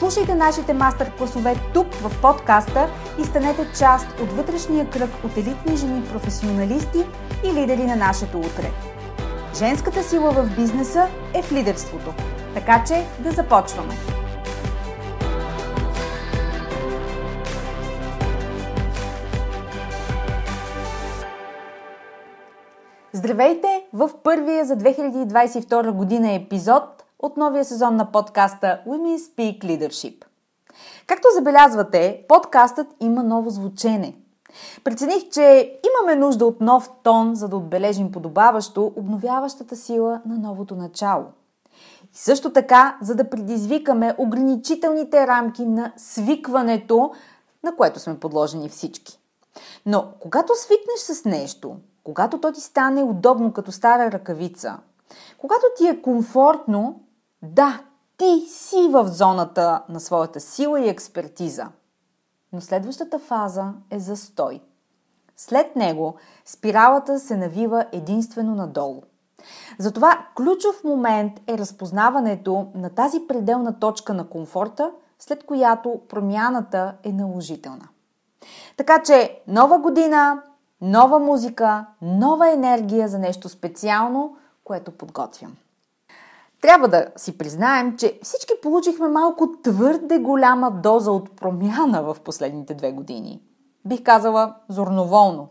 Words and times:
Слушайте 0.00 0.34
нашите 0.34 0.72
мастер-класове 0.72 1.56
тук 1.74 1.94
в 1.94 2.22
подкаста 2.22 2.88
и 3.18 3.24
станете 3.24 3.68
част 3.78 4.06
от 4.22 4.32
вътрешния 4.32 4.90
кръг 4.90 5.10
от 5.24 5.36
елитни 5.36 5.76
жени 5.76 6.04
професионалисти 6.12 7.06
и 7.44 7.52
лидери 7.52 7.84
на 7.84 7.96
нашето 7.96 8.38
утре. 8.38 8.70
Женската 9.58 10.02
сила 10.02 10.30
в 10.30 10.56
бизнеса 10.56 11.08
е 11.34 11.42
в 11.42 11.52
лидерството. 11.52 12.14
Така 12.54 12.84
че 12.86 13.06
да 13.18 13.30
започваме! 13.30 13.94
Здравейте 23.12 23.84
в 23.92 24.10
първия 24.22 24.64
за 24.64 24.76
2022 24.76 25.90
година 25.90 26.32
епизод 26.32 26.99
от 27.22 27.36
новия 27.36 27.64
сезон 27.64 27.96
на 27.96 28.12
подкаста 28.12 28.80
Women 28.86 29.18
Speak 29.18 29.64
Leadership. 29.64 30.24
Както 31.06 31.28
забелязвате, 31.34 32.24
подкастът 32.28 32.86
има 33.00 33.22
ново 33.22 33.50
звучене. 33.50 34.16
Прецених, 34.84 35.28
че 35.28 35.78
имаме 35.90 36.20
нужда 36.20 36.46
от 36.46 36.60
нов 36.60 36.90
тон, 37.02 37.34
за 37.34 37.48
да 37.48 37.56
отбележим 37.56 38.12
подобаващо 38.12 38.92
обновяващата 38.96 39.76
сила 39.76 40.20
на 40.26 40.38
новото 40.38 40.76
начало. 40.76 41.24
И 42.14 42.18
също 42.18 42.52
така, 42.52 42.98
за 43.02 43.14
да 43.14 43.30
предизвикаме 43.30 44.14
ограничителните 44.18 45.26
рамки 45.26 45.66
на 45.66 45.92
свикването, 45.96 47.12
на 47.64 47.76
което 47.76 48.00
сме 48.00 48.20
подложени 48.20 48.68
всички. 48.68 49.18
Но 49.86 50.04
когато 50.20 50.52
свикнеш 50.56 50.98
с 50.98 51.24
нещо, 51.24 51.76
когато 52.04 52.40
то 52.40 52.52
ти 52.52 52.60
стане 52.60 53.02
удобно 53.02 53.52
като 53.52 53.72
стара 53.72 54.12
ръкавица, 54.12 54.78
когато 55.38 55.66
ти 55.76 55.88
е 55.88 56.02
комфортно, 56.02 57.00
да, 57.42 57.80
ти 58.16 58.46
си 58.48 58.88
в 58.90 59.08
зоната 59.08 59.82
на 59.88 60.00
своята 60.00 60.40
сила 60.40 60.80
и 60.80 60.88
експертиза. 60.88 61.66
Но 62.52 62.60
следващата 62.60 63.18
фаза 63.18 63.72
е 63.90 63.98
застой. 63.98 64.60
След 65.36 65.76
него 65.76 66.14
спиралата 66.44 67.18
се 67.18 67.36
навива 67.36 67.86
единствено 67.92 68.54
надолу. 68.54 69.02
Затова 69.78 70.26
ключов 70.36 70.84
момент 70.84 71.32
е 71.46 71.58
разпознаването 71.58 72.70
на 72.74 72.90
тази 72.90 73.20
пределна 73.28 73.78
точка 73.78 74.14
на 74.14 74.28
комфорта, 74.28 74.90
след 75.18 75.46
която 75.46 76.00
промяната 76.08 76.94
е 77.04 77.12
наложителна. 77.12 77.88
Така 78.76 79.02
че 79.02 79.42
нова 79.46 79.78
година, 79.78 80.42
нова 80.80 81.18
музика, 81.18 81.86
нова 82.02 82.52
енергия 82.52 83.08
за 83.08 83.18
нещо 83.18 83.48
специално, 83.48 84.36
което 84.64 84.90
подготвям. 84.90 85.56
Трябва 86.60 86.88
да 86.88 87.06
си 87.16 87.38
признаем, 87.38 87.96
че 87.96 88.18
всички 88.22 88.52
получихме 88.62 89.08
малко 89.08 89.52
твърде 89.62 90.18
голяма 90.18 90.70
доза 90.70 91.12
от 91.12 91.36
промяна 91.36 92.02
в 92.02 92.16
последните 92.24 92.74
две 92.74 92.92
години. 92.92 93.42
Бих 93.84 94.02
казала 94.02 94.54
зорноволно. 94.68 95.48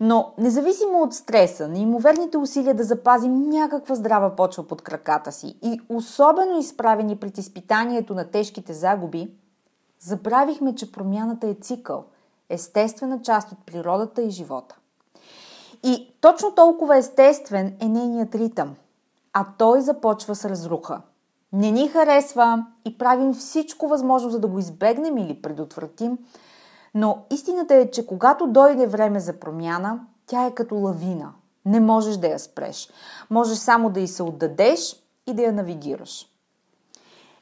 Но 0.00 0.32
независимо 0.38 1.02
от 1.02 1.14
стреса, 1.14 1.68
неимоверните 1.68 2.38
усилия 2.38 2.74
да 2.74 2.84
запазим 2.84 3.48
някаква 3.48 3.94
здрава 3.94 4.36
почва 4.36 4.66
под 4.66 4.82
краката 4.82 5.32
си 5.32 5.58
и 5.62 5.80
особено 5.88 6.58
изправени 6.58 7.16
пред 7.16 7.38
изпитанието 7.38 8.14
на 8.14 8.24
тежките 8.24 8.72
загуби, 8.72 9.30
забравихме, 9.98 10.74
че 10.74 10.92
промяната 10.92 11.46
е 11.46 11.54
цикъл, 11.54 12.04
естествена 12.48 13.22
част 13.22 13.52
от 13.52 13.58
природата 13.66 14.22
и 14.22 14.30
живота. 14.30 14.76
И 15.82 16.14
точно 16.20 16.54
толкова 16.54 16.96
естествен 16.96 17.76
е 17.80 17.88
нейният 17.88 18.34
ритъм– 18.34 18.74
а 19.32 19.46
той 19.58 19.80
започва 19.80 20.34
с 20.34 20.44
разруха. 20.44 21.02
Не 21.52 21.70
ни 21.70 21.88
харесва 21.88 22.66
и 22.84 22.98
правим 22.98 23.34
всичко 23.34 23.88
възможно, 23.88 24.30
за 24.30 24.40
да 24.40 24.48
го 24.48 24.58
избегнем 24.58 25.18
или 25.18 25.42
предотвратим, 25.42 26.18
но 26.94 27.24
истината 27.30 27.74
е, 27.74 27.90
че 27.90 28.06
когато 28.06 28.46
дойде 28.46 28.86
време 28.86 29.20
за 29.20 29.32
промяна, 29.32 30.00
тя 30.26 30.46
е 30.46 30.54
като 30.54 30.74
лавина. 30.74 31.32
Не 31.64 31.80
можеш 31.80 32.16
да 32.16 32.26
я 32.26 32.38
спреш. 32.38 32.88
Можеш 33.30 33.58
само 33.58 33.90
да 33.90 34.00
й 34.00 34.06
се 34.06 34.22
отдадеш 34.22 34.96
и 35.26 35.34
да 35.34 35.42
я 35.42 35.52
навигираш. 35.52 36.26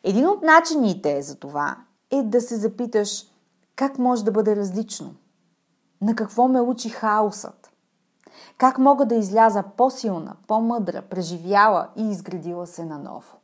Един 0.04 0.26
от 0.26 0.42
начините 0.42 1.22
за 1.22 1.38
това 1.38 1.76
е 2.10 2.22
да 2.22 2.40
се 2.40 2.56
запиташ 2.56 3.26
как 3.76 3.98
може 3.98 4.24
да 4.24 4.32
бъде 4.32 4.56
различно. 4.56 5.14
На 6.00 6.14
какво 6.14 6.48
ме 6.48 6.60
учи 6.60 6.88
хаосът? 6.88 7.72
Как 8.58 8.78
мога 8.78 9.04
да 9.04 9.14
изляза 9.14 9.64
по-силна, 9.76 10.36
по-мъдра, 10.46 11.02
преживяла 11.02 11.88
и 11.96 12.10
изградила 12.10 12.66
се 12.66 12.84
наново? 12.84 13.36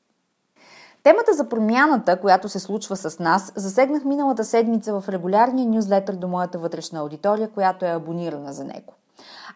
Темата 1.02 1.34
за 1.34 1.48
промяната, 1.48 2.20
която 2.20 2.48
се 2.48 2.60
случва 2.60 2.96
с 2.96 3.18
нас, 3.18 3.52
засегнах 3.56 4.04
миналата 4.04 4.44
седмица 4.44 5.00
в 5.00 5.08
регулярния 5.08 5.66
нюзлетър 5.68 6.14
до 6.14 6.28
моята 6.28 6.58
вътрешна 6.58 7.00
аудитория, 7.00 7.50
която 7.50 7.84
е 7.84 7.90
абонирана 7.90 8.52
за 8.52 8.64
него. 8.64 8.92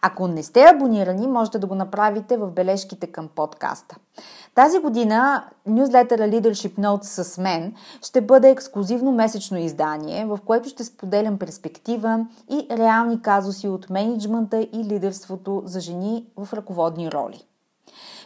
Ако 0.01 0.27
не 0.27 0.43
сте 0.43 0.61
абонирани, 0.61 1.27
можете 1.27 1.59
да 1.59 1.67
го 1.67 1.75
направите 1.75 2.37
в 2.37 2.51
бележките 2.51 3.07
към 3.07 3.27
подкаста. 3.27 3.95
Тази 4.55 4.79
година 4.79 5.43
нюзлетъра 5.67 6.23
Leadership 6.23 6.79
Notes 6.79 7.23
с 7.23 7.37
мен 7.37 7.73
ще 8.01 8.21
бъде 8.21 8.49
ексклюзивно 8.49 9.11
месечно 9.11 9.57
издание, 9.57 10.25
в 10.25 10.39
което 10.45 10.69
ще 10.69 10.83
споделям 10.83 11.37
перспектива 11.37 12.25
и 12.49 12.67
реални 12.71 13.21
казуси 13.21 13.67
от 13.67 13.89
менеджмента 13.89 14.57
и 14.57 14.83
лидерството 14.83 15.61
за 15.65 15.79
жени 15.79 16.25
в 16.37 16.53
ръководни 16.53 17.11
роли. 17.11 17.45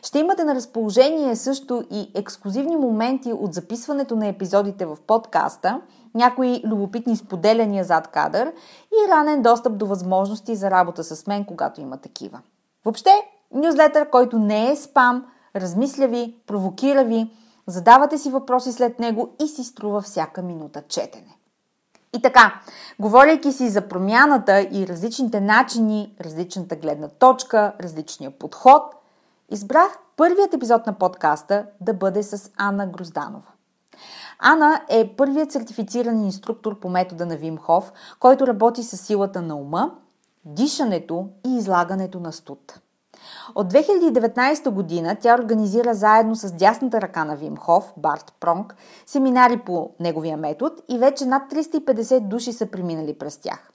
Ще 0.03 0.19
имате 0.19 0.43
на 0.43 0.55
разположение 0.55 1.35
също 1.35 1.83
и 1.91 2.11
ексклюзивни 2.15 2.77
моменти 2.77 3.33
от 3.33 3.53
записването 3.53 4.15
на 4.15 4.27
епизодите 4.27 4.85
в 4.85 4.97
подкаста, 5.07 5.81
някои 6.15 6.61
любопитни 6.65 7.15
споделяния 7.15 7.83
зад 7.83 8.07
кадър 8.07 8.53
и 8.91 9.11
ранен 9.11 9.41
достъп 9.41 9.77
до 9.77 9.85
възможности 9.85 10.55
за 10.55 10.71
работа 10.71 11.03
с 11.03 11.27
мен, 11.27 11.45
когато 11.45 11.81
има 11.81 11.97
такива. 11.97 12.39
Въобще, 12.85 13.11
нюзлетър, 13.53 14.09
който 14.09 14.39
не 14.39 14.71
е 14.71 14.75
спам, 14.75 15.25
размисля 15.55 16.07
ви, 16.07 16.35
провокира 16.47 17.03
ви, 17.03 17.31
задавате 17.67 18.17
си 18.17 18.29
въпроси 18.29 18.71
след 18.71 18.99
него 18.99 19.29
и 19.43 19.47
си 19.47 19.63
струва 19.63 20.01
всяка 20.01 20.41
минута 20.41 20.81
четене. 20.81 21.37
И 22.17 22.21
така, 22.21 22.61
говорейки 22.99 23.51
си 23.51 23.69
за 23.69 23.81
промяната 23.81 24.67
и 24.71 24.87
различните 24.87 25.41
начини, 25.41 26.15
различната 26.21 26.75
гледна 26.75 27.07
точка, 27.07 27.73
различния 27.79 28.31
подход, 28.31 28.83
избрах 29.49 29.97
първият 30.17 30.53
епизод 30.53 30.87
на 30.87 30.93
подкаста 30.93 31.65
да 31.81 31.93
бъде 31.93 32.23
с 32.23 32.51
Анна 32.57 32.87
Грозданова. 32.87 33.51
Ана 34.45 34.81
е 34.89 35.07
първият 35.07 35.51
сертифициран 35.51 36.25
инструктор 36.25 36.79
по 36.79 36.89
метода 36.89 37.25
на 37.25 37.37
Вим 37.37 37.57
Хоф, 37.57 37.91
който 38.19 38.47
работи 38.47 38.83
с 38.83 38.97
силата 38.97 39.41
на 39.41 39.55
ума, 39.55 39.91
дишането 40.45 41.27
и 41.47 41.57
излагането 41.57 42.19
на 42.19 42.31
студ. 42.31 42.79
От 43.55 43.73
2019 43.73 44.69
година 44.69 45.15
тя 45.21 45.35
организира 45.35 45.93
заедно 45.93 46.35
с 46.35 46.53
дясната 46.53 47.01
ръка 47.01 47.25
на 47.25 47.35
Вим 47.35 47.57
Хоф, 47.57 47.93
Барт 47.97 48.33
Пронг, 48.39 48.75
семинари 49.05 49.57
по 49.57 49.89
неговия 49.99 50.37
метод 50.37 50.75
и 50.89 50.97
вече 50.97 51.25
над 51.25 51.51
350 51.51 52.19
души 52.19 52.53
са 52.53 52.65
преминали 52.65 53.17
през 53.17 53.37
тях. 53.37 53.71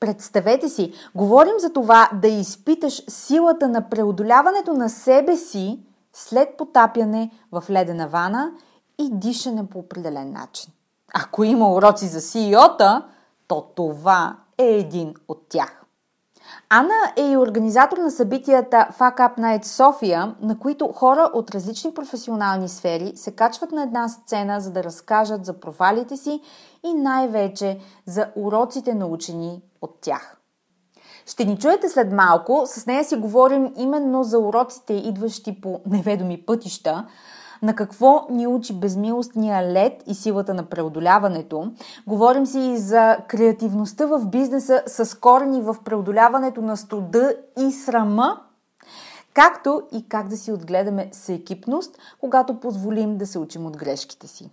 Представете 0.00 0.68
си, 0.68 0.92
говорим 1.14 1.58
за 1.58 1.72
това 1.72 2.10
да 2.12 2.28
изпиташ 2.28 3.02
силата 3.08 3.68
на 3.68 3.88
преодоляването 3.88 4.72
на 4.72 4.90
себе 4.90 5.36
си 5.36 5.80
след 6.12 6.56
потапяне 6.56 7.30
в 7.52 7.64
ледена 7.70 8.08
вана 8.08 8.52
и 8.98 9.10
дишане 9.10 9.66
по 9.66 9.78
определен 9.78 10.32
начин. 10.32 10.72
Ако 11.14 11.44
има 11.44 11.72
уроци 11.72 12.06
за 12.06 12.20
CEO-та, 12.20 13.06
то 13.48 13.62
това 13.76 14.36
е 14.58 14.64
един 14.64 15.14
от 15.28 15.48
тях. 15.48 15.84
Ана 16.70 17.12
е 17.16 17.30
и 17.30 17.36
организатор 17.36 17.98
на 17.98 18.10
събитията 18.10 18.88
Fuck 18.98 19.16
Up 19.16 19.38
Night 19.38 19.64
София, 19.64 20.34
на 20.40 20.58
които 20.58 20.88
хора 20.88 21.30
от 21.34 21.50
различни 21.50 21.94
професионални 21.94 22.68
сфери 22.68 23.12
се 23.16 23.32
качват 23.32 23.72
на 23.72 23.82
една 23.82 24.08
сцена, 24.08 24.60
за 24.60 24.70
да 24.70 24.84
разкажат 24.84 25.44
за 25.44 25.60
провалите 25.60 26.16
си 26.16 26.40
и 26.84 26.94
най-вече 26.94 27.78
за 28.06 28.26
уроците 28.36 28.94
научени 28.94 29.62
от 29.82 30.00
тях. 30.00 30.36
Ще 31.26 31.44
ни 31.44 31.58
чуете 31.58 31.88
след 31.88 32.12
малко. 32.12 32.62
С 32.66 32.86
нея 32.86 33.04
си 33.04 33.16
говорим 33.16 33.72
именно 33.76 34.24
за 34.24 34.38
уроците, 34.38 34.92
идващи 34.92 35.60
по 35.60 35.80
неведоми 35.86 36.46
пътища, 36.46 37.06
на 37.62 37.74
какво 37.74 38.26
ни 38.30 38.46
учи 38.46 38.74
безмилостния 38.74 39.72
лед 39.72 40.02
и 40.06 40.14
силата 40.14 40.54
на 40.54 40.62
преодоляването. 40.62 41.72
Говорим 42.06 42.46
си 42.46 42.60
и 42.60 42.78
за 42.78 43.18
креативността 43.28 44.06
в 44.06 44.26
бизнеса 44.26 44.82
с 44.86 45.18
корени 45.20 45.60
в 45.60 45.76
преодоляването 45.84 46.62
на 46.62 46.76
студа 46.76 47.34
и 47.58 47.72
срама, 47.72 48.40
както 49.34 49.82
и 49.92 50.08
как 50.08 50.28
да 50.28 50.36
си 50.36 50.52
отгледаме 50.52 51.08
съекипност, 51.12 51.98
когато 52.20 52.60
позволим 52.60 53.18
да 53.18 53.26
се 53.26 53.38
учим 53.38 53.66
от 53.66 53.76
грешките 53.76 54.26
си. 54.26 54.50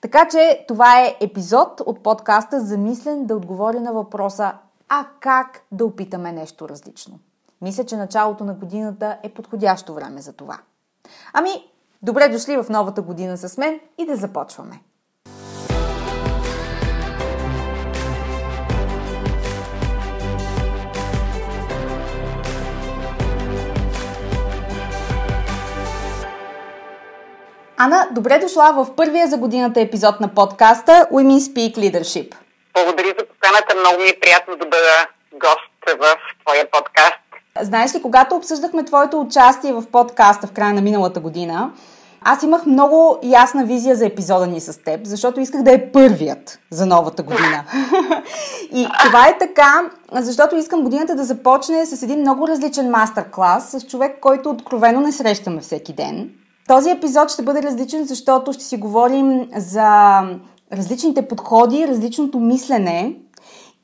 Така 0.00 0.28
че 0.28 0.64
това 0.68 1.00
е 1.00 1.16
епизод 1.20 1.80
от 1.86 2.02
подкаста 2.02 2.60
Замислен 2.60 3.26
да 3.26 3.36
отговори 3.36 3.80
на 3.80 3.92
въпроса 3.92 4.52
а 4.88 5.06
как 5.20 5.62
да 5.72 5.84
опитаме 5.84 6.32
нещо 6.32 6.68
различно. 6.68 7.18
Мисля, 7.62 7.84
че 7.84 7.96
началото 7.96 8.44
на 8.44 8.54
годината 8.54 9.18
е 9.22 9.28
подходящо 9.28 9.94
време 9.94 10.20
за 10.20 10.32
това. 10.32 10.58
Ами, 11.32 11.50
добре 12.04 12.28
дошли 12.28 12.56
в 12.56 12.66
новата 12.70 13.02
година 13.02 13.36
с 13.36 13.58
мен 13.58 13.80
и 13.98 14.06
да 14.06 14.16
започваме. 14.16 14.80
Ана, 27.76 28.08
добре 28.12 28.38
дошла 28.38 28.72
в 28.72 28.94
първия 28.96 29.26
за 29.26 29.38
годината 29.38 29.80
епизод 29.80 30.20
на 30.20 30.34
подкаста 30.34 30.92
Women 31.12 31.38
Speak 31.38 31.76
Leadership. 31.76 32.34
Благодаря 32.74 33.14
за 33.18 33.26
поканата. 33.26 33.74
Много 33.80 34.02
ми 34.02 34.08
е 34.08 34.20
приятно 34.20 34.56
да 34.56 34.64
бъда 34.64 35.06
гост 35.32 35.98
в 35.98 36.16
твоя 36.44 36.70
подкаст. 36.70 37.14
Знаеш 37.60 37.94
ли, 37.94 38.02
когато 38.02 38.36
обсъждахме 38.36 38.84
твоето 38.84 39.20
участие 39.20 39.72
в 39.72 39.84
подкаста 39.92 40.46
в 40.46 40.52
края 40.52 40.74
на 40.74 40.80
миналата 40.80 41.20
година, 41.20 41.70
аз 42.24 42.42
имах 42.42 42.66
много 42.66 43.18
ясна 43.22 43.64
визия 43.64 43.96
за 43.96 44.06
епизода 44.06 44.46
ни 44.46 44.60
с 44.60 44.82
теб, 44.84 45.00
защото 45.04 45.40
исках 45.40 45.62
да 45.62 45.72
е 45.72 45.92
първият 45.92 46.58
за 46.70 46.86
новата 46.86 47.22
година. 47.22 47.64
и 48.72 48.88
това 49.04 49.28
е 49.28 49.38
така, 49.38 49.90
защото 50.12 50.56
искам 50.56 50.82
годината 50.82 51.14
да 51.14 51.24
започне 51.24 51.86
с 51.86 52.02
един 52.02 52.20
много 52.20 52.48
различен 52.48 52.90
мастер-клас, 52.90 53.70
с 53.70 53.86
човек, 53.86 54.20
който 54.20 54.50
откровено 54.50 55.00
не 55.00 55.12
срещаме 55.12 55.60
всеки 55.60 55.92
ден. 55.92 56.30
Този 56.68 56.90
епизод 56.90 57.30
ще 57.30 57.42
бъде 57.42 57.62
различен, 57.62 58.04
защото 58.04 58.52
ще 58.52 58.64
си 58.64 58.76
говорим 58.76 59.48
за 59.56 60.20
различните 60.72 61.28
подходи, 61.28 61.88
различното 61.88 62.40
мислене 62.40 63.16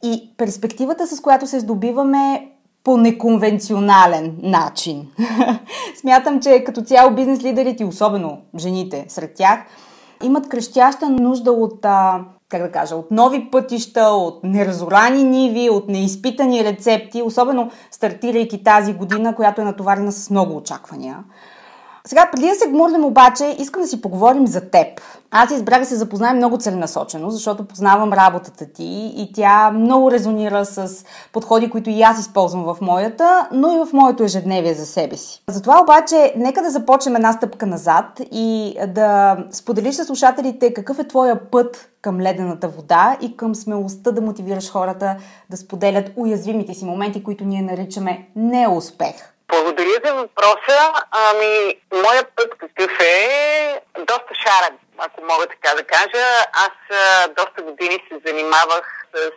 и 0.03 0.35
перспективата, 0.37 1.07
с 1.07 1.21
която 1.21 1.47
се 1.47 1.61
здобиваме 1.61 2.51
по 2.85 2.97
неконвенционален 2.97 4.37
начин. 4.43 5.09
Смятам, 6.01 6.41
че 6.41 6.65
като 6.65 6.83
цяло 6.83 7.15
бизнес 7.15 7.43
лидерите, 7.43 7.85
особено 7.85 8.39
жените 8.59 9.05
сред 9.09 9.35
тях, 9.35 9.61
имат 10.23 10.49
крещяща 10.49 11.09
нужда 11.09 11.53
от, 11.53 11.81
как 12.49 12.63
да 12.63 12.71
кажа, 12.73 12.97
от 12.97 13.11
нови 13.11 13.51
пътища, 13.51 14.01
от 14.01 14.45
неразорани 14.45 15.25
ниви, 15.25 15.71
от 15.71 15.89
неизпитани 15.89 16.65
рецепти, 16.65 17.23
особено 17.23 17.71
стартирайки 17.91 18.65
тази 18.65 18.93
година, 18.93 19.35
която 19.35 19.61
е 19.61 19.65
натоварена 19.65 20.13
с 20.13 20.31
много 20.31 20.57
очаквания. 20.57 21.19
Сега, 22.07 22.31
преди 22.33 22.49
да 22.49 22.55
се 22.55 22.69
гмурнем 22.69 23.05
обаче, 23.05 23.57
искам 23.59 23.83
да 23.83 23.89
си 23.89 24.01
поговорим 24.01 24.47
за 24.47 24.71
теб. 24.71 25.01
Аз 25.31 25.51
избрах 25.51 25.81
да 25.81 25.87
се 25.87 25.97
запознаем 25.97 26.37
много 26.37 26.59
целенасочено, 26.59 27.31
защото 27.31 27.65
познавам 27.65 28.13
работата 28.13 28.67
ти 28.73 29.13
и 29.17 29.33
тя 29.35 29.71
много 29.71 30.11
резонира 30.11 30.65
с 30.65 31.05
подходи, 31.33 31.71
които 31.71 31.91
и 31.91 32.03
аз 32.03 32.21
използвам 32.21 32.65
в 32.65 32.77
моята, 32.81 33.49
но 33.53 33.73
и 33.73 33.87
в 33.87 33.93
моето 33.93 34.23
ежедневие 34.23 34.75
за 34.75 34.87
себе 34.87 35.17
си. 35.17 35.43
Затова 35.49 35.83
обаче, 35.83 36.35
нека 36.37 36.63
да 36.63 36.71
започнем 36.71 37.17
една 37.17 37.33
стъпка 37.33 37.67
назад 37.67 38.21
и 38.33 38.77
да 38.89 39.37
споделиш 39.53 39.95
с 39.95 40.05
слушателите 40.05 40.75
какъв 40.75 40.99
е 40.99 41.09
твоя 41.09 41.51
път 41.51 41.89
към 42.03 42.21
ледената 42.21 42.69
вода 42.69 43.17
и 43.21 43.37
към 43.37 43.55
смелостта 43.55 44.11
да 44.11 44.21
мотивираш 44.21 44.71
хората 44.71 45.17
да 45.51 45.57
споделят 45.57 46.13
уязвимите 46.17 46.75
си 46.75 46.85
моменти, 46.85 47.23
които 47.23 47.45
ние 47.45 47.63
наричаме 47.63 48.29
неуспех. 48.37 49.33
Благодаря 49.61 50.01
за 50.05 50.15
въпроса. 50.15 50.93
Ами, 51.11 51.75
моят 51.93 52.27
път 52.37 52.51
какъв 52.59 53.01
е? 53.01 53.81
Доста 53.99 54.35
шарен, 54.43 54.79
ако 54.99 55.25
мога 55.25 55.47
така 55.47 55.75
да 55.75 55.85
кажа. 55.85 56.27
Аз 56.53 56.99
доста 57.29 57.63
години 57.63 58.05
се 58.09 58.21
занимавах 58.27 59.07
с, 59.15 59.31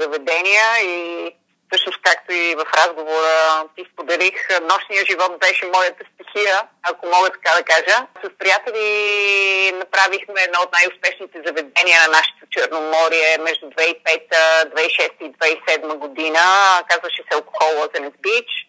заведения 0.00 0.66
и 0.82 1.30
всъщност 1.68 1.98
както 2.02 2.32
и 2.32 2.54
в 2.54 2.66
разговора 2.80 3.64
ти 3.76 3.84
споделих, 3.92 4.60
нощния 4.62 5.04
живот 5.10 5.40
беше 5.40 5.66
моята 5.66 6.04
стихия, 6.12 6.58
ако 6.82 7.06
мога 7.06 7.30
така 7.30 7.52
да 7.56 7.62
кажа. 7.62 8.06
С 8.24 8.28
приятели 8.38 9.72
направихме 9.72 10.42
едно 10.42 10.58
от 10.62 10.72
най-успешните 10.72 11.42
заведения 11.46 11.98
на 12.02 12.08
нашето 12.08 12.42
Черноморие 12.50 13.38
между 13.40 13.66
2005, 13.66 14.32
2006 14.74 15.10
и 15.20 15.32
2007 15.32 15.94
година. 15.94 16.40
Казваше 16.88 17.22
се 17.30 17.38
Alcohol 17.38 17.72
Lozens 17.78 18.12
Beach 18.24 18.67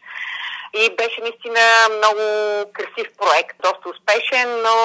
и 0.74 0.96
беше 0.96 1.22
наистина 1.22 1.60
много 1.98 2.22
красив 2.74 3.08
проект, 3.18 3.58
доста 3.64 3.90
успешен, 3.90 4.62
но 4.62 4.76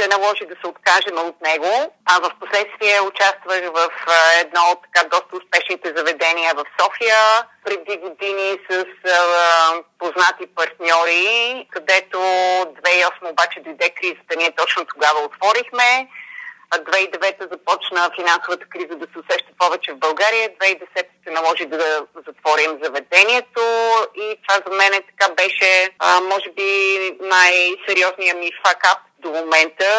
се 0.00 0.08
наложи 0.08 0.46
да 0.46 0.54
се 0.54 0.66
откажем 0.66 1.18
от 1.18 1.40
него. 1.40 1.92
А 2.04 2.18
в 2.18 2.30
последствие 2.40 3.00
участвах 3.00 3.60
в 3.74 3.88
едно 4.40 4.60
от 4.72 4.78
така 4.82 5.08
доста 5.08 5.36
успешните 5.36 5.92
заведения 5.96 6.54
в 6.54 6.64
София 6.80 7.16
преди 7.64 7.96
години 7.96 8.58
с 8.70 8.84
а, 9.10 9.18
познати 9.98 10.46
партньори, 10.54 11.66
където 11.70 12.18
2008 12.18 13.30
обаче 13.30 13.60
дойде 13.60 13.90
кризата. 13.90 14.36
Ние 14.36 14.50
точно 14.50 14.84
тогава 14.84 15.20
отворихме 15.20 16.08
2009 16.78 17.50
започна 17.52 18.10
финансовата 18.14 18.66
криза 18.68 18.94
да 18.96 19.06
се 19.12 19.18
усеща 19.18 19.50
повече 19.58 19.92
в 19.92 19.98
България. 19.98 20.48
2010 20.48 21.06
се 21.24 21.30
наложи 21.30 21.66
да 21.66 22.06
затворим 22.26 22.72
заведението 22.82 23.62
и 24.14 24.36
това 24.42 24.60
за 24.66 24.76
мен 24.76 24.92
е 24.94 25.06
така 25.10 25.34
беше, 25.34 25.90
а, 25.98 26.20
може 26.20 26.50
би, 26.56 26.70
най-сериозният 27.20 28.38
ми 28.38 28.50
факап 28.66 28.98
до 29.18 29.28
момента, 29.28 29.90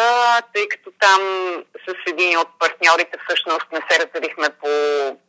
тъй 0.54 0.68
като 0.68 0.90
там 1.00 1.20
с 1.88 1.94
един 2.06 2.38
от 2.38 2.48
партньорите 2.58 3.18
всъщност 3.24 3.66
не 3.72 3.80
се 3.90 3.98
разделихме 3.98 4.48
по 4.60 4.68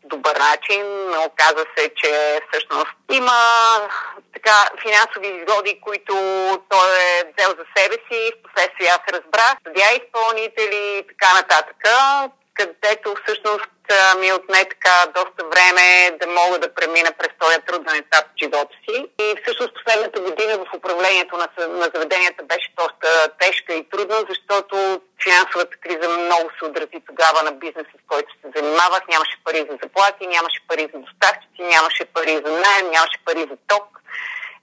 добър 0.03 0.35
начин. 0.35 0.83
Оказа 1.25 1.65
се, 1.77 1.89
че 1.95 2.39
всъщност 2.49 2.91
има 3.11 3.39
така 4.45 4.69
финансови 4.81 5.27
изгоди, 5.27 5.81
които 5.81 6.13
той 6.69 6.89
е 6.99 7.23
взел 7.31 7.49
за 7.59 7.65
себе 7.77 7.95
си. 8.07 8.31
В 8.31 8.41
последствие 8.43 8.87
аз 8.87 9.03
разбрах, 9.09 9.55
съдя 9.63 9.89
изпълнители 9.91 10.97
и 10.99 11.07
така 11.07 11.33
нататък, 11.33 11.77
където 12.53 13.15
всъщност 13.23 13.65
ми 14.19 14.33
отне 14.33 14.65
така 14.73 14.95
доста 15.15 15.41
време 15.53 15.85
да 16.21 16.27
мога 16.27 16.59
да 16.59 16.73
премина 16.73 17.11
през 17.17 17.31
този 17.39 17.57
труден 17.67 17.95
етап 17.95 18.25
в 18.25 18.37
живота 18.43 18.75
си. 18.85 18.97
И 19.23 19.25
всъщност 19.41 19.75
последната 19.75 20.19
година 20.19 20.53
в 20.57 20.73
управлението 20.77 21.37
на, 21.37 21.47
на 21.67 21.85
заведенията 21.93 22.43
беше 22.43 22.69
доста 22.81 23.09
тежка 23.39 23.73
и 23.73 23.89
трудна, 23.89 24.17
защото 24.29 25.01
финансовата 25.23 25.75
криза 25.83 26.09
много 26.09 26.47
се 26.57 26.65
отрази 26.65 26.99
тогава 27.09 27.43
на 27.43 27.51
бизнеса, 27.51 27.95
с 27.99 28.03
който 28.11 28.29
се 28.33 28.47
занимавах. 28.55 29.01
Нямаше 29.13 29.37
пари 29.45 29.67
за 29.69 29.77
заплати, 29.83 30.27
нямаше 30.27 30.59
пари 30.67 30.89
за 30.93 30.99
доставчици, 31.05 31.61
нямаше 31.73 32.05
пари 32.05 32.35
за 32.45 32.51
найем, 32.51 32.87
нямаше 32.95 33.17
пари 33.25 33.43
за 33.51 33.57
ток 33.67 33.85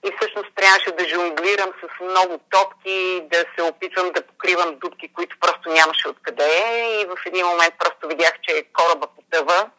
и 0.03 0.11
всъщност 0.17 0.49
трябваше 0.55 0.91
да 0.91 1.09
жонглирам 1.09 1.71
с 1.81 2.03
много 2.03 2.39
топки, 2.49 3.21
да 3.31 3.45
се 3.55 3.63
опитвам 3.63 4.11
да 4.11 4.21
покривам 4.21 4.75
дупки, 4.75 5.13
които 5.13 5.37
просто 5.39 5.69
нямаше 5.69 6.07
откъде 6.07 6.51
и 7.01 7.05
в 7.05 7.17
един 7.25 7.45
момент 7.45 7.73
просто 7.79 8.07
видях, 8.07 8.33
че 8.41 8.65
кораба 8.73 9.07
потъва 9.07 9.69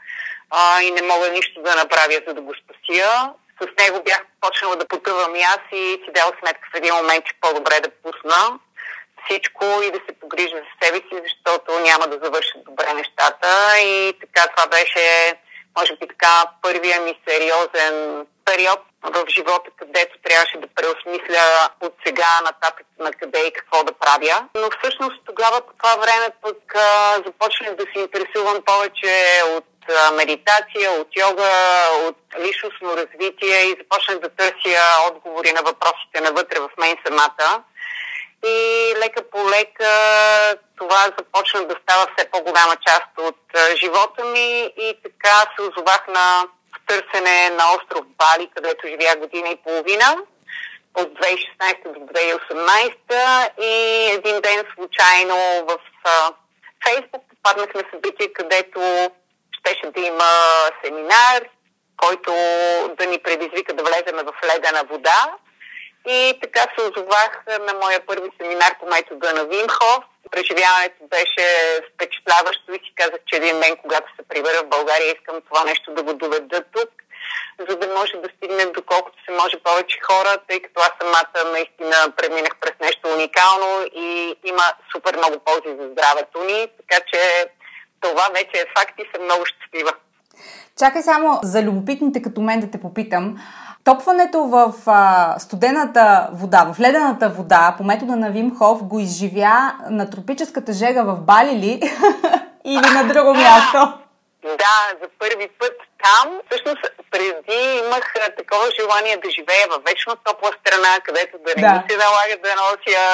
а, 0.50 0.82
и 0.82 0.90
не 0.90 1.02
мога 1.02 1.28
нищо 1.28 1.62
да 1.62 1.74
направя, 1.74 2.20
за 2.26 2.34
да 2.34 2.40
го 2.40 2.54
спася. 2.54 3.34
С 3.60 3.66
него 3.82 4.02
бях 4.04 4.22
почнала 4.40 4.76
да 4.76 4.88
потъвам 4.88 5.36
и 5.36 5.42
аз 5.42 5.60
и 5.72 6.00
си 6.04 6.10
дала 6.14 6.32
сметка 6.40 6.68
в 6.72 6.76
един 6.76 6.94
момент, 6.94 7.24
че 7.24 7.32
по-добре 7.40 7.80
да 7.80 7.90
пусна 7.90 8.58
всичко 9.24 9.64
и 9.82 9.90
да 9.90 10.00
се 10.08 10.20
погрижа 10.20 10.56
за 10.56 10.72
себе 10.82 10.98
си, 10.98 11.22
защото 11.24 11.80
няма 11.80 12.06
да 12.06 12.18
завършат 12.24 12.64
добре 12.64 12.94
нещата. 12.94 13.78
И 13.82 14.12
така 14.20 14.46
това 14.56 14.66
беше, 14.68 15.34
може 15.78 15.96
би 15.96 16.08
така, 16.08 16.44
първия 16.62 17.00
ми 17.00 17.20
сериозен 17.28 18.26
период 18.44 18.80
в 19.04 19.24
живота, 19.28 19.70
където 19.76 20.18
трябваше 20.24 20.58
да 20.58 20.66
преосмисля 20.66 21.68
от 21.80 21.94
сега 22.06 22.40
нататък 22.44 22.86
на 22.98 23.12
къде 23.12 23.40
и 23.46 23.52
какво 23.52 23.84
да 23.84 23.92
правя. 23.92 24.48
Но 24.54 24.68
всъщност 24.78 25.16
тогава 25.26 25.60
по 25.60 25.72
това 25.72 25.96
време 25.96 26.28
пък 26.42 26.74
започнах 27.26 27.74
да 27.74 27.82
се 27.82 27.98
интересувам 28.00 28.62
повече 28.66 29.42
от 29.46 29.64
медитация, 30.14 30.92
от 30.92 31.08
йога, 31.16 31.50
от 32.08 32.16
личностно 32.38 32.96
развитие 32.96 33.60
и 33.60 33.76
започнах 33.78 34.18
да 34.18 34.28
търся 34.28 34.82
отговори 35.10 35.52
на 35.52 35.62
въпросите 35.62 36.20
навътре 36.20 36.60
в 36.60 36.70
мен 36.78 36.96
самата. 37.06 37.62
И 38.46 38.94
лека 38.96 39.30
по 39.30 39.50
лека 39.50 39.90
това 40.78 41.04
започна 41.18 41.66
да 41.68 41.76
става 41.82 42.06
все 42.16 42.30
по-голяма 42.30 42.76
част 42.86 43.08
от 43.18 43.40
живота 43.76 44.24
ми 44.24 44.72
и 44.76 44.98
така 45.02 45.44
се 45.56 45.62
озовах 45.62 46.08
на 46.08 46.44
търсене 46.86 47.50
на 47.50 47.64
остров 47.76 48.04
Бали, 48.06 48.50
където 48.54 48.88
живях 48.88 49.18
година 49.18 49.48
и 49.48 49.56
половина 49.56 50.16
от 50.94 51.08
2016 51.08 51.92
до 51.92 52.00
2018 52.00 53.50
и 53.62 54.06
един 54.10 54.40
ден 54.40 54.64
случайно 54.74 55.66
в 55.66 55.78
Фейсбук 56.84 57.22
попаднах 57.28 57.74
на 57.74 57.82
събитие, 57.90 58.32
където 58.32 59.10
щеше 59.52 59.90
да 59.90 60.00
има 60.00 60.30
семинар, 60.84 61.48
който 61.96 62.32
да 62.98 63.06
ни 63.06 63.18
предизвика 63.18 63.74
да 63.74 63.82
влеземе 63.82 64.22
в 64.22 64.32
ледена 64.44 64.84
вода. 64.84 65.34
И 66.08 66.38
така 66.42 66.60
се 66.60 66.84
озовах 66.84 67.44
на 67.46 67.74
моя 67.82 68.06
първи 68.06 68.30
семинар 68.40 68.78
по 68.80 68.86
метода 68.86 69.32
на 69.32 69.44
Вимхов. 69.44 70.04
Преживяването 70.30 71.00
беше 71.16 71.46
впечатляващо 71.88 72.68
и 72.72 72.84
си 72.84 72.92
казах, 73.00 73.20
че 73.26 73.36
един 73.36 73.60
ден, 73.60 73.76
когато 73.82 74.08
се 74.16 74.28
прибера 74.28 74.58
в 74.62 74.72
България, 74.76 75.14
искам 75.14 75.36
това 75.48 75.64
нещо 75.64 75.94
да 75.94 76.02
го 76.02 76.14
доведа 76.14 76.64
тук 76.76 76.90
за 77.68 77.76
да 77.76 77.86
може 77.98 78.12
да 78.24 78.28
стигнем 78.36 78.72
доколкото 78.72 79.16
се 79.24 79.32
може 79.40 79.56
повече 79.64 79.98
хора, 80.08 80.32
тъй 80.48 80.58
като 80.62 80.80
аз 80.80 80.92
самата 81.00 81.52
наистина 81.52 81.96
преминах 82.16 82.54
през 82.60 82.74
нещо 82.80 83.08
уникално 83.08 83.70
и 83.94 84.36
има 84.44 84.66
супер 84.92 85.16
много 85.16 85.36
ползи 85.46 85.76
за 85.80 85.86
здравето 85.92 86.38
ни, 86.44 86.68
така 86.80 86.98
че 87.10 87.20
това 88.00 88.28
вече 88.34 88.56
е 88.62 88.72
факт 88.76 88.94
и 88.98 89.10
съм 89.14 89.24
много 89.24 89.44
щастлива. 89.46 89.92
Чакай 90.78 91.02
само 91.02 91.40
за 91.42 91.62
любопитните 91.62 92.22
като 92.22 92.40
мен 92.40 92.60
да 92.60 92.70
те 92.70 92.80
попитам. 92.80 93.36
Топването 93.84 94.38
в 94.44 94.72
а, 94.86 95.38
студената 95.38 96.28
вода, 96.32 96.72
в 96.72 96.80
ледената 96.80 97.28
вода 97.28 97.74
по 97.78 97.84
метода 97.84 98.16
на 98.16 98.30
Вим 98.30 98.56
Хоф 98.58 98.84
го 98.84 99.00
изживя 99.00 99.72
на 99.90 100.10
тропическата 100.10 100.72
жега 100.72 101.02
в 101.02 101.20
Бали 101.20 101.54
ли 101.62 101.72
или 102.64 102.88
на 102.96 103.04
друго 103.12 103.34
място? 103.34 103.78
Да, 104.42 104.76
за 105.02 105.08
първи 105.18 105.48
път 105.58 105.76
там. 106.04 106.40
Всъщност, 106.46 106.82
преди 107.10 107.60
имах 107.84 108.14
такова 108.38 108.66
желание 108.80 109.16
да 109.24 109.30
живея 109.30 109.66
във 109.70 109.82
вечно 109.84 110.16
топла 110.16 110.50
страна, 110.60 110.92
където 111.04 111.38
да 111.46 111.52
не 111.56 111.62
да. 111.62 111.72
ми 111.72 111.80
се 111.88 111.96
налага 111.96 112.36
да 112.44 112.52
нося 112.62 113.04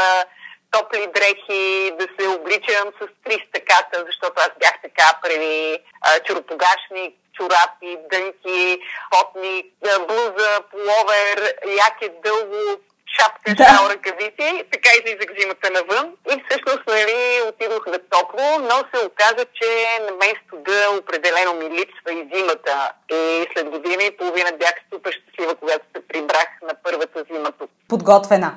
топли 0.70 1.06
дрехи, 1.14 1.92
да 2.00 2.06
се 2.14 2.28
обличам 2.36 2.86
с 2.98 3.02
три 3.24 3.36
стъката, 3.48 3.96
защото 4.08 4.34
аз 4.36 4.50
бях 4.60 4.74
така 4.82 5.08
преди 5.22 5.78
чуропогашник, 6.24 7.14
чорапи, 7.40 7.98
дънки, 8.10 8.78
потник, 9.10 9.66
блуза, 10.08 10.52
половер, 10.70 11.38
яке 11.86 12.06
дълго, 12.24 12.80
шапка, 13.16 13.54
да. 13.54 13.64
шал, 13.64 13.84
ръкавици, 13.90 14.64
така 14.72 14.90
излизах 14.98 15.30
зимата 15.38 15.68
навън. 15.76 16.06
И 16.32 16.34
всъщност, 16.44 16.84
нали, 16.88 17.18
отидох 17.48 17.86
на 17.86 17.98
топло, 18.12 18.48
но 18.68 18.76
се 18.90 19.06
оказа, 19.06 19.44
че 19.58 19.68
на 20.06 20.12
мен 20.20 20.34
студа 20.46 20.78
определено 21.00 21.52
ми 21.60 21.66
липсва 21.76 22.10
и 22.12 22.28
зимата. 22.32 22.92
И 23.12 23.46
след 23.52 23.70
година 23.70 24.02
и 24.02 24.16
половина 24.16 24.50
бях 24.58 24.74
супер 24.92 25.12
щастлива, 25.12 25.54
когато 25.54 25.84
се 25.96 26.08
прибрах 26.08 26.48
на 26.62 26.74
първата 26.84 27.24
зима 27.30 27.52
тук. 27.58 27.70
Подготвена. 27.88 28.54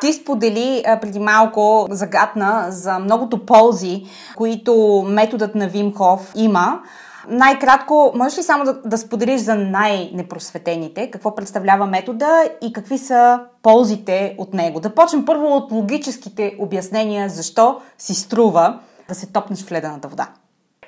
Ти 0.00 0.12
сподели 0.12 0.82
а, 0.86 1.00
преди 1.00 1.18
малко 1.18 1.86
загадна 1.90 2.66
за 2.68 2.98
многото 2.98 3.46
ползи, 3.46 4.02
които 4.36 5.04
методът 5.08 5.54
на 5.54 5.68
Вимхов 5.68 6.20
има. 6.36 6.82
Най-кратко, 7.28 8.12
можеш 8.14 8.38
ли 8.38 8.42
само 8.42 8.64
да, 8.64 8.74
да 8.84 8.98
споделиш 8.98 9.40
за 9.40 9.54
най-непросветените, 9.54 11.10
какво 11.10 11.34
представлява 11.34 11.86
метода 11.86 12.50
и 12.62 12.72
какви 12.72 12.98
са 12.98 13.40
ползите 13.62 14.34
от 14.38 14.54
него? 14.54 14.80
Да 14.80 14.94
почнем 14.94 15.24
първо 15.24 15.56
от 15.56 15.72
логическите 15.72 16.56
обяснения, 16.58 17.28
защо 17.28 17.82
си 17.98 18.14
струва 18.14 18.78
да 19.08 19.14
се 19.14 19.32
топнеш 19.32 19.64
в 19.64 19.72
ледената 19.72 20.08
вода. 20.08 20.28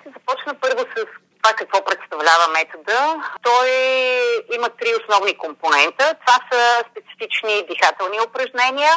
Започна 0.06 0.54
първо 0.60 0.80
с 0.80 0.94
това 1.42 1.54
какво 1.56 1.84
представлява 1.84 2.46
метода. 2.52 3.22
Той 3.42 3.68
има 4.56 4.68
три 4.68 4.88
основни 5.00 5.38
компонента. 5.38 6.14
Това 6.26 6.38
са 6.52 6.60
специфични 6.90 7.66
дихателни 7.70 8.18
упражнения, 8.28 8.92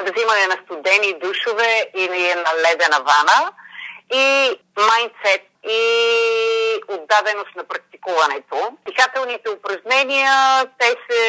взимане 0.00 0.46
на 0.46 0.56
студени 0.64 1.18
душове 1.22 1.90
или 1.96 2.22
на 2.44 2.52
ледена 2.62 2.98
вана 3.10 3.52
и 4.12 4.24
майндсет 4.88 5.42
и 5.68 5.80
отдаденост 6.88 7.56
на 7.56 7.64
практикуването. 7.64 8.56
Дихателните 8.88 9.50
упражнения, 9.50 10.32
те, 10.78 10.96
се, 11.10 11.22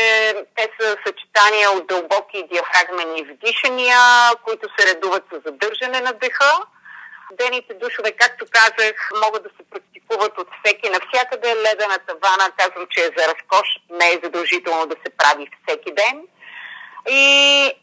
те 0.55 0.69
са 0.79 0.97
съчетания 1.05 1.71
от 1.71 1.87
дълбоки 1.87 2.47
диафрагмени 2.51 3.23
вдишания, 3.23 3.99
които 4.45 4.69
се 4.77 4.87
редуват 4.87 5.23
с 5.31 5.41
задържане 5.45 6.01
на 6.01 6.13
дъха. 6.13 6.53
Дените 7.31 7.73
душове, 7.73 8.11
както 8.11 8.45
казах, 8.51 8.95
могат 9.23 9.43
да 9.43 9.49
се 9.49 9.63
практикуват 9.71 10.37
от 10.37 10.47
всеки 10.57 10.89
навсякъде. 10.89 11.55
Ледената 11.55 12.15
вана, 12.23 12.51
казвам, 12.57 12.85
че 12.89 13.01
е 13.01 13.13
за 13.17 13.27
разкош, 13.27 13.67
не 13.89 14.07
е 14.07 14.21
задължително 14.23 14.85
да 14.85 14.95
се 15.05 15.17
прави 15.17 15.47
всеки 15.67 15.91
ден 15.93 16.27
и 17.09 17.25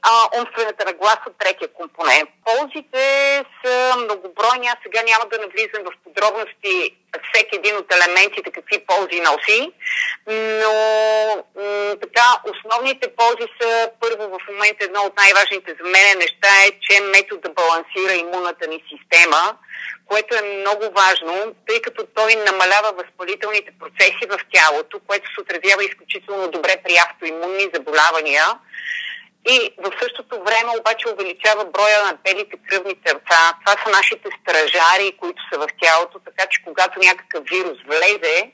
а, 0.02 0.38
умствената 0.40 0.84
нагласа, 0.84 1.28
третия 1.38 1.68
компонент. 1.68 2.30
Ползите 2.44 3.44
са 3.64 3.94
многобройни. 3.96 4.66
Аз 4.68 4.76
сега 4.82 5.02
няма 5.02 5.24
да 5.30 5.38
навлизам 5.38 5.82
в 5.84 5.92
подробности 6.04 6.94
всеки 7.26 7.56
един 7.56 7.76
от 7.76 7.94
елементите, 7.94 8.50
какви 8.50 8.86
ползи 8.86 9.20
носи, 9.20 9.72
но 10.60 10.72
м- 11.56 11.96
така, 12.02 12.26
основните 12.52 13.14
ползи 13.16 13.48
са 13.60 13.90
първо 14.00 14.24
в 14.28 14.38
момента 14.52 14.84
едно 14.84 15.00
от 15.00 15.16
най-важните 15.16 15.76
за 15.80 15.88
мен 15.88 16.18
неща 16.18 16.50
е, 16.66 16.70
че 16.80 17.00
метод 17.00 17.40
да 17.40 17.50
балансира 17.50 18.12
имунната 18.12 18.66
ни 18.66 18.84
система, 18.92 19.56
което 20.06 20.34
е 20.34 20.42
много 20.42 20.84
важно, 21.00 21.54
тъй 21.66 21.82
като 21.82 22.06
той 22.14 22.34
намалява 22.34 22.92
възпалителните 22.92 23.70
процеси 23.80 24.24
в 24.30 24.38
тялото, 24.52 25.00
което 25.06 25.26
се 25.34 25.40
отразява 25.40 25.84
изключително 25.84 26.48
добре 26.48 26.76
при 26.84 26.96
автоимунни 26.96 27.70
заболявания 27.74 28.44
и 29.46 29.74
в 29.78 29.90
същото 30.02 30.34
време 30.36 30.70
обаче 30.80 31.08
увеличава 31.08 31.64
броя 31.64 31.98
на 32.04 32.18
белите 32.24 32.56
кръвни 32.68 32.94
сърца. 33.06 33.40
Това 33.60 33.74
са 33.84 33.90
нашите 33.90 34.28
стражари, 34.40 35.16
които 35.20 35.42
са 35.52 35.58
в 35.58 35.66
тялото, 35.82 36.18
така 36.18 36.46
че 36.50 36.62
когато 36.64 37.00
някакъв 37.00 37.44
вирус 37.44 37.78
влезе, 37.86 38.52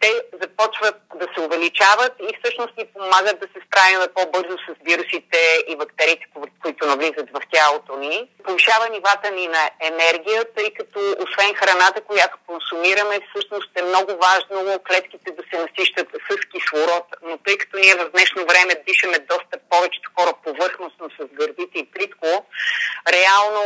те 0.00 0.10
започват 0.42 0.96
да 1.14 1.26
се 1.34 1.40
увеличават 1.40 2.12
и 2.28 2.36
всъщност 2.38 2.76
ни 2.76 2.84
помагат 2.86 3.40
да 3.40 3.46
се 3.46 3.60
справим 3.66 4.00
по-бързо 4.14 4.56
с 4.66 4.68
вирусите 4.88 5.40
и 5.68 5.76
бактериите, 5.76 6.26
които 6.62 6.86
навлизат 6.86 7.28
в 7.36 7.40
тялото 7.52 7.96
ни. 7.96 8.28
Повишава 8.44 8.88
нивата 8.88 9.30
ни 9.30 9.46
на 9.46 9.64
енергия, 9.80 10.44
тъй 10.56 10.68
като 10.78 10.98
освен 11.24 11.54
храната, 11.54 12.00
която 12.00 12.36
консумираме, 12.46 13.20
всъщност 13.28 13.70
е 13.76 13.82
много 13.82 14.12
важно 14.26 14.78
клетките 14.88 15.30
да 15.38 15.42
се 15.50 15.56
насищат 15.62 16.08
с 16.30 16.36
кислород, 16.52 17.06
но 17.22 17.38
тъй 17.38 17.56
като 17.58 17.76
ние 17.78 17.94
в 17.94 18.10
днешно 18.10 18.46
време 18.50 18.82
дишаме 18.88 19.18
доста 19.18 19.54
повечето 19.70 20.10
хора 20.16 20.32
повърхностно 20.44 21.04
с 21.18 21.24
гърдите 21.38 21.78
и 21.78 21.90
плитко, 21.92 22.28
реално 23.16 23.62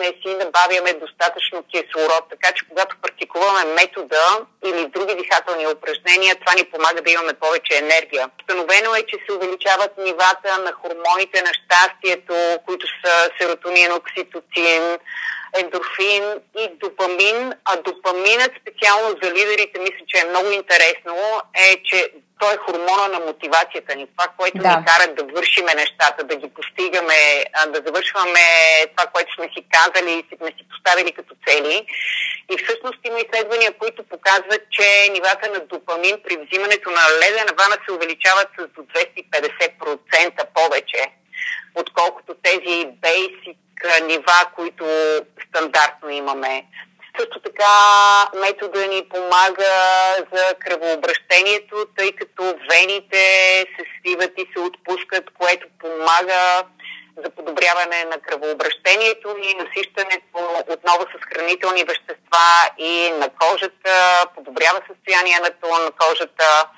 не 0.00 0.10
си 0.20 0.30
набавяме 0.42 0.92
достатъчно 0.92 1.64
кислород, 1.70 2.24
така 2.30 2.48
че 2.56 2.68
когато 2.68 2.96
практикуваме 3.02 3.64
метода 3.64 4.26
или 4.64 4.86
други 4.86 5.14
дихателни 5.14 5.53
дихателни 5.54 5.74
упражнения, 5.74 6.34
това 6.34 6.54
ни 6.54 6.64
помага 6.64 7.02
да 7.02 7.10
имаме 7.10 7.32
повече 7.32 7.78
енергия. 7.78 8.30
Установено 8.40 8.94
е, 8.94 9.02
че 9.02 9.16
се 9.24 9.32
увеличават 9.32 9.98
нивата 9.98 10.58
на 10.58 10.72
хормоните 10.72 11.42
на 11.42 11.52
щастието, 11.54 12.34
които 12.66 12.86
са 13.04 13.30
серотонин, 13.40 13.92
окситоцин, 13.92 14.98
ендорфин 15.60 16.24
и 16.58 16.68
допамин. 16.80 17.52
А 17.64 17.76
допаминът 17.76 18.52
специално 18.60 19.08
за 19.22 19.30
лидерите, 19.30 19.78
мисля, 19.80 20.04
че 20.06 20.18
е 20.18 20.30
много 20.30 20.50
интересно, 20.50 21.16
е, 21.54 21.76
че 21.84 22.10
той 22.40 22.54
е 22.54 22.64
хормона 22.66 23.08
на 23.08 23.20
мотивацията 23.20 23.96
ни. 23.96 24.06
Това, 24.06 24.28
което 24.38 24.58
да. 24.58 24.68
ни 24.68 24.84
кара 24.84 25.14
да 25.14 25.24
вършиме 25.24 25.74
нещата, 25.74 26.24
да 26.24 26.36
ги 26.36 26.48
постигаме, 26.54 27.44
да 27.66 27.82
завършваме 27.86 28.44
това, 28.96 29.10
което 29.12 29.34
сме 29.34 29.48
си 29.54 29.64
казали 29.72 30.12
и 30.12 30.36
сме 30.36 30.46
си 30.46 30.64
поставили 30.70 31.12
като 31.12 31.34
цели. 31.46 31.86
И 32.52 32.56
всъщност 32.56 32.98
има 33.04 33.18
изследвания, 33.20 33.78
които 33.78 34.02
показват, 34.04 34.62
че 34.70 35.12
нивата 35.12 35.50
на 35.50 35.60
допамин 35.60 36.16
при 36.24 36.36
взимането 36.36 36.90
на 36.90 37.02
ледена 37.20 37.52
вана 37.58 37.76
се 37.84 37.92
увеличават 37.92 38.48
с 38.58 38.62
до 38.76 38.82
250% 38.82 40.44
повече, 40.54 41.02
отколкото 41.74 42.34
тези 42.42 42.86
basic 42.86 43.56
нива, 44.06 44.50
които 44.54 44.84
стандартно 45.48 46.10
имаме. 46.10 46.64
Също 47.18 47.40
така 47.40 47.74
метода 48.40 48.86
ни 48.86 49.08
помага 49.08 49.72
за 50.32 50.54
кръвообращението, 50.58 51.86
тъй 51.96 52.12
като 52.12 52.42
вените 52.70 53.22
се 53.76 53.84
свиват 53.98 54.32
и 54.38 54.46
се 54.52 54.60
отпускат, 54.60 55.24
което 55.38 55.66
помага 55.80 56.62
за 57.16 57.30
подобряване 57.30 58.04
на 58.04 58.18
кръвообращението 58.20 59.36
и 59.42 59.54
насищането 59.54 60.64
отново 60.68 61.02
с 61.02 61.34
хранителни 61.34 61.84
вещества 61.84 62.48
и 62.78 63.10
на 63.10 63.28
кожата, 63.28 64.26
подобрява 64.34 64.80
състоянието 64.88 65.66
на 65.84 65.90
кожата, 65.90 66.68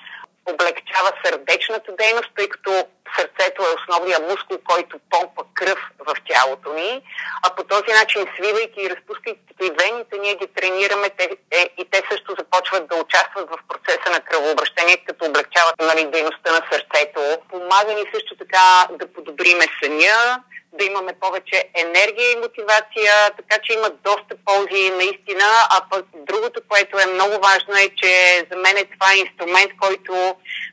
облегчава 0.47 1.13
сърдечната 1.25 1.93
дейност, 1.99 2.31
тъй 2.37 2.49
като 2.49 2.87
сърцето 3.19 3.63
е 3.63 3.75
основният 3.79 4.23
мускул, 4.31 4.59
който 4.65 4.99
помпа 5.11 5.43
кръв 5.55 5.79
в 5.99 6.15
тялото 6.29 6.73
ни, 6.73 7.03
а 7.43 7.51
по 7.55 7.65
този 7.65 7.91
начин, 8.01 8.27
свивайки 8.35 8.81
и 8.81 8.91
разпускайки 8.91 9.47
вените, 9.81 10.19
ние 10.19 10.35
ги 10.35 10.47
тренираме 10.47 11.11
те, 11.19 11.25
е, 11.51 11.71
и 11.79 11.85
те 11.91 12.03
също 12.11 12.35
започват 12.39 12.89
да 12.89 12.95
участват 12.97 13.49
в 13.51 13.59
процеса 13.69 14.11
на 14.11 14.21
кръвообращение, 14.21 15.05
като 15.07 15.25
облегчават 15.25 15.75
нали, 15.81 16.11
дейността 16.11 16.53
на 16.53 16.63
сърцето. 16.73 17.21
Помага 17.51 17.95
ни 17.95 18.05
също 18.15 18.37
така 18.37 18.87
да 18.91 19.13
подобриме 19.13 19.65
съня, 19.83 20.43
да 20.79 20.85
имаме 20.85 21.13
повече 21.21 21.69
енергия 21.75 22.33
и 22.33 22.43
мотивация, 22.45 23.13
така 23.37 23.57
че 23.63 23.73
има 23.73 23.91
доста 24.05 24.33
ползи 24.45 24.91
наистина. 24.91 25.49
А 25.71 25.81
пък 25.91 26.05
другото, 26.15 26.61
което 26.69 26.99
е 26.99 27.07
много 27.07 27.35
важно 27.49 27.75
е, 27.85 27.89
че 27.97 28.13
за 28.51 28.57
мен 28.57 28.77
е 28.77 28.91
това 28.95 29.11
инструмент, 29.15 29.71
който 29.81 30.13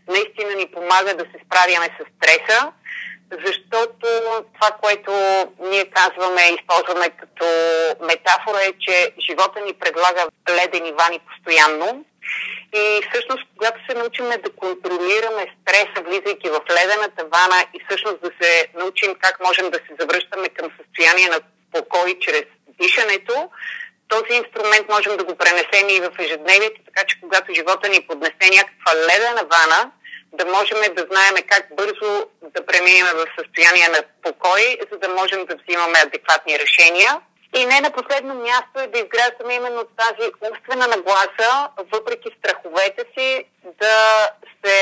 наистина 0.07 0.32
помага 0.93 1.17
да 1.17 1.23
се 1.23 1.45
справяме 1.45 1.89
с 1.97 2.05
стреса, 2.15 2.71
защото 3.45 4.07
това, 4.53 4.71
което 4.81 5.11
ние 5.59 5.85
казваме, 5.85 6.41
използваме 6.41 7.09
като 7.09 7.45
метафора 8.01 8.61
е, 8.61 8.73
че 8.79 9.13
живота 9.29 9.59
ни 9.65 9.73
предлага 9.73 10.27
ледени 10.49 10.91
вани 10.91 11.19
постоянно. 11.19 12.05
И 12.73 13.01
всъщност, 13.09 13.43
когато 13.57 13.79
се 13.89 13.97
научим 13.97 14.25
да 14.29 14.49
контролираме 14.55 15.45
стреса, 15.61 16.01
влизайки 16.05 16.49
в 16.49 16.61
ледената 16.71 17.23
вана 17.33 17.65
и 17.73 17.79
всъщност 17.85 18.21
да 18.21 18.31
се 18.41 18.67
научим 18.75 19.15
как 19.19 19.39
можем 19.39 19.69
да 19.69 19.77
се 19.77 19.95
завръщаме 19.99 20.49
към 20.49 20.71
състояние 20.77 21.27
на 21.27 21.39
покой 21.71 22.19
чрез 22.21 22.45
дишането, 22.81 23.49
този 24.07 24.33
инструмент 24.41 24.85
можем 24.89 25.17
да 25.17 25.23
го 25.23 25.35
пренесем 25.35 25.89
и 25.89 25.99
в 25.99 26.11
ежедневието, 26.19 26.81
така 26.85 27.03
че 27.07 27.19
когато 27.21 27.53
живота 27.53 27.89
ни 27.89 28.07
поднесе 28.07 28.45
някаква 28.57 28.91
ледена 29.07 29.43
вана, 29.53 29.91
да 30.33 30.45
можем 30.45 30.77
да 30.97 31.05
знаем 31.11 31.35
как 31.51 31.63
бързо 31.75 32.27
да 32.55 32.65
преминем 32.65 33.07
в 33.15 33.25
състояние 33.39 33.87
на 33.89 34.01
покой, 34.23 34.77
за 34.91 34.97
да 34.99 35.09
можем 35.09 35.45
да 35.45 35.55
взимаме 35.55 35.99
адекватни 36.05 36.59
решения. 36.59 37.21
И 37.55 37.65
не 37.65 37.81
на 37.81 37.91
последно 37.91 38.33
място 38.33 38.75
е 38.79 38.87
да 38.87 38.99
изграждаме 38.99 39.53
именно 39.53 39.83
тази 40.01 40.31
умствена 40.49 40.87
нагласа, 40.87 41.69
въпреки 41.93 42.29
страховете 42.39 43.05
си, 43.17 43.45
да 43.81 44.29
се 44.65 44.77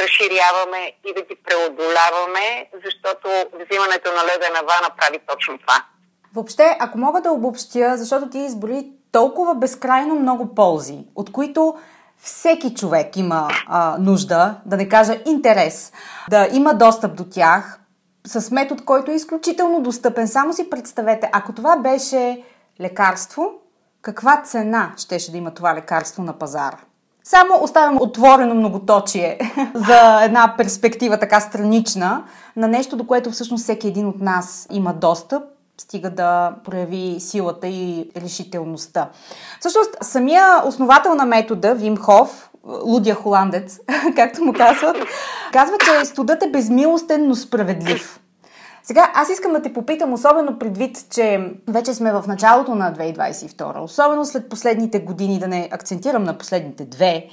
разширяваме 0.00 0.92
и 1.04 1.14
да 1.14 1.22
ги 1.22 1.36
преодоляваме, 1.46 2.70
защото 2.84 3.28
взимането 3.52 4.12
на 4.12 4.22
ледена 4.24 4.60
вана 4.70 4.90
прави 4.98 5.18
точно 5.26 5.58
това. 5.58 5.84
Въобще, 6.34 6.76
ако 6.80 6.98
мога 6.98 7.20
да 7.20 7.30
обобщя, 7.32 7.96
защото 7.96 8.30
ти 8.30 8.38
избори 8.38 8.86
толкова 9.12 9.54
безкрайно 9.54 10.14
много 10.14 10.54
ползи, 10.54 10.98
от 11.14 11.32
които 11.32 11.78
всеки 12.18 12.74
човек 12.74 13.16
има 13.16 13.48
а, 13.66 13.96
нужда, 13.98 14.54
да 14.66 14.76
не 14.76 14.88
кажа 14.88 15.20
интерес, 15.26 15.92
да 16.30 16.48
има 16.52 16.74
достъп 16.74 17.16
до 17.16 17.24
тях, 17.24 17.80
с 18.26 18.50
метод, 18.50 18.82
който 18.84 19.10
е 19.10 19.14
изключително 19.14 19.82
достъпен. 19.82 20.28
Само 20.28 20.52
си 20.52 20.70
представете, 20.70 21.30
ако 21.32 21.52
това 21.52 21.76
беше 21.76 22.42
лекарство, 22.80 23.50
каква 24.02 24.42
цена 24.42 24.92
щеше 24.96 25.32
да 25.32 25.38
има 25.38 25.50
това 25.50 25.74
лекарство 25.74 26.22
на 26.22 26.32
пазара? 26.32 26.78
Само 27.24 27.54
оставям 27.62 27.98
отворено 28.00 28.54
многоточие 28.54 29.38
за 29.74 30.24
една 30.24 30.54
перспектива 30.58 31.18
така 31.18 31.40
странична 31.40 32.24
на 32.56 32.68
нещо, 32.68 32.96
до 32.96 33.06
което 33.06 33.30
всъщност 33.30 33.62
всеки 33.62 33.88
един 33.88 34.06
от 34.06 34.20
нас 34.20 34.66
има 34.70 34.92
достъп, 34.92 35.42
стига 35.80 36.10
да 36.10 36.54
прояви 36.64 37.16
силата 37.20 37.68
и 37.68 38.10
решителността. 38.16 39.10
Всъщност, 39.60 39.96
самия 40.02 40.62
основател 40.66 41.14
на 41.14 41.24
метода, 41.24 41.74
Вим 41.74 41.96
Хоф, 41.96 42.50
лудия 42.84 43.14
холандец, 43.14 43.80
както 44.16 44.44
му 44.44 44.52
казват, 44.52 44.96
казва, 45.52 45.76
че 45.84 46.04
студът 46.04 46.42
е 46.42 46.50
безмилостен, 46.50 47.28
но 47.28 47.34
справедлив. 47.34 48.20
Сега, 48.82 49.12
аз 49.14 49.30
искам 49.30 49.52
да 49.52 49.62
те 49.62 49.72
попитам, 49.72 50.12
особено 50.12 50.58
предвид, 50.58 51.04
че 51.10 51.52
вече 51.68 51.94
сме 51.94 52.12
в 52.12 52.24
началото 52.26 52.74
на 52.74 52.92
2022, 52.92 53.82
особено 53.82 54.24
след 54.24 54.48
последните 54.48 54.98
години, 54.98 55.38
да 55.38 55.48
не 55.48 55.68
акцентирам 55.72 56.24
на 56.24 56.38
последните 56.38 56.84
две, 56.84 57.28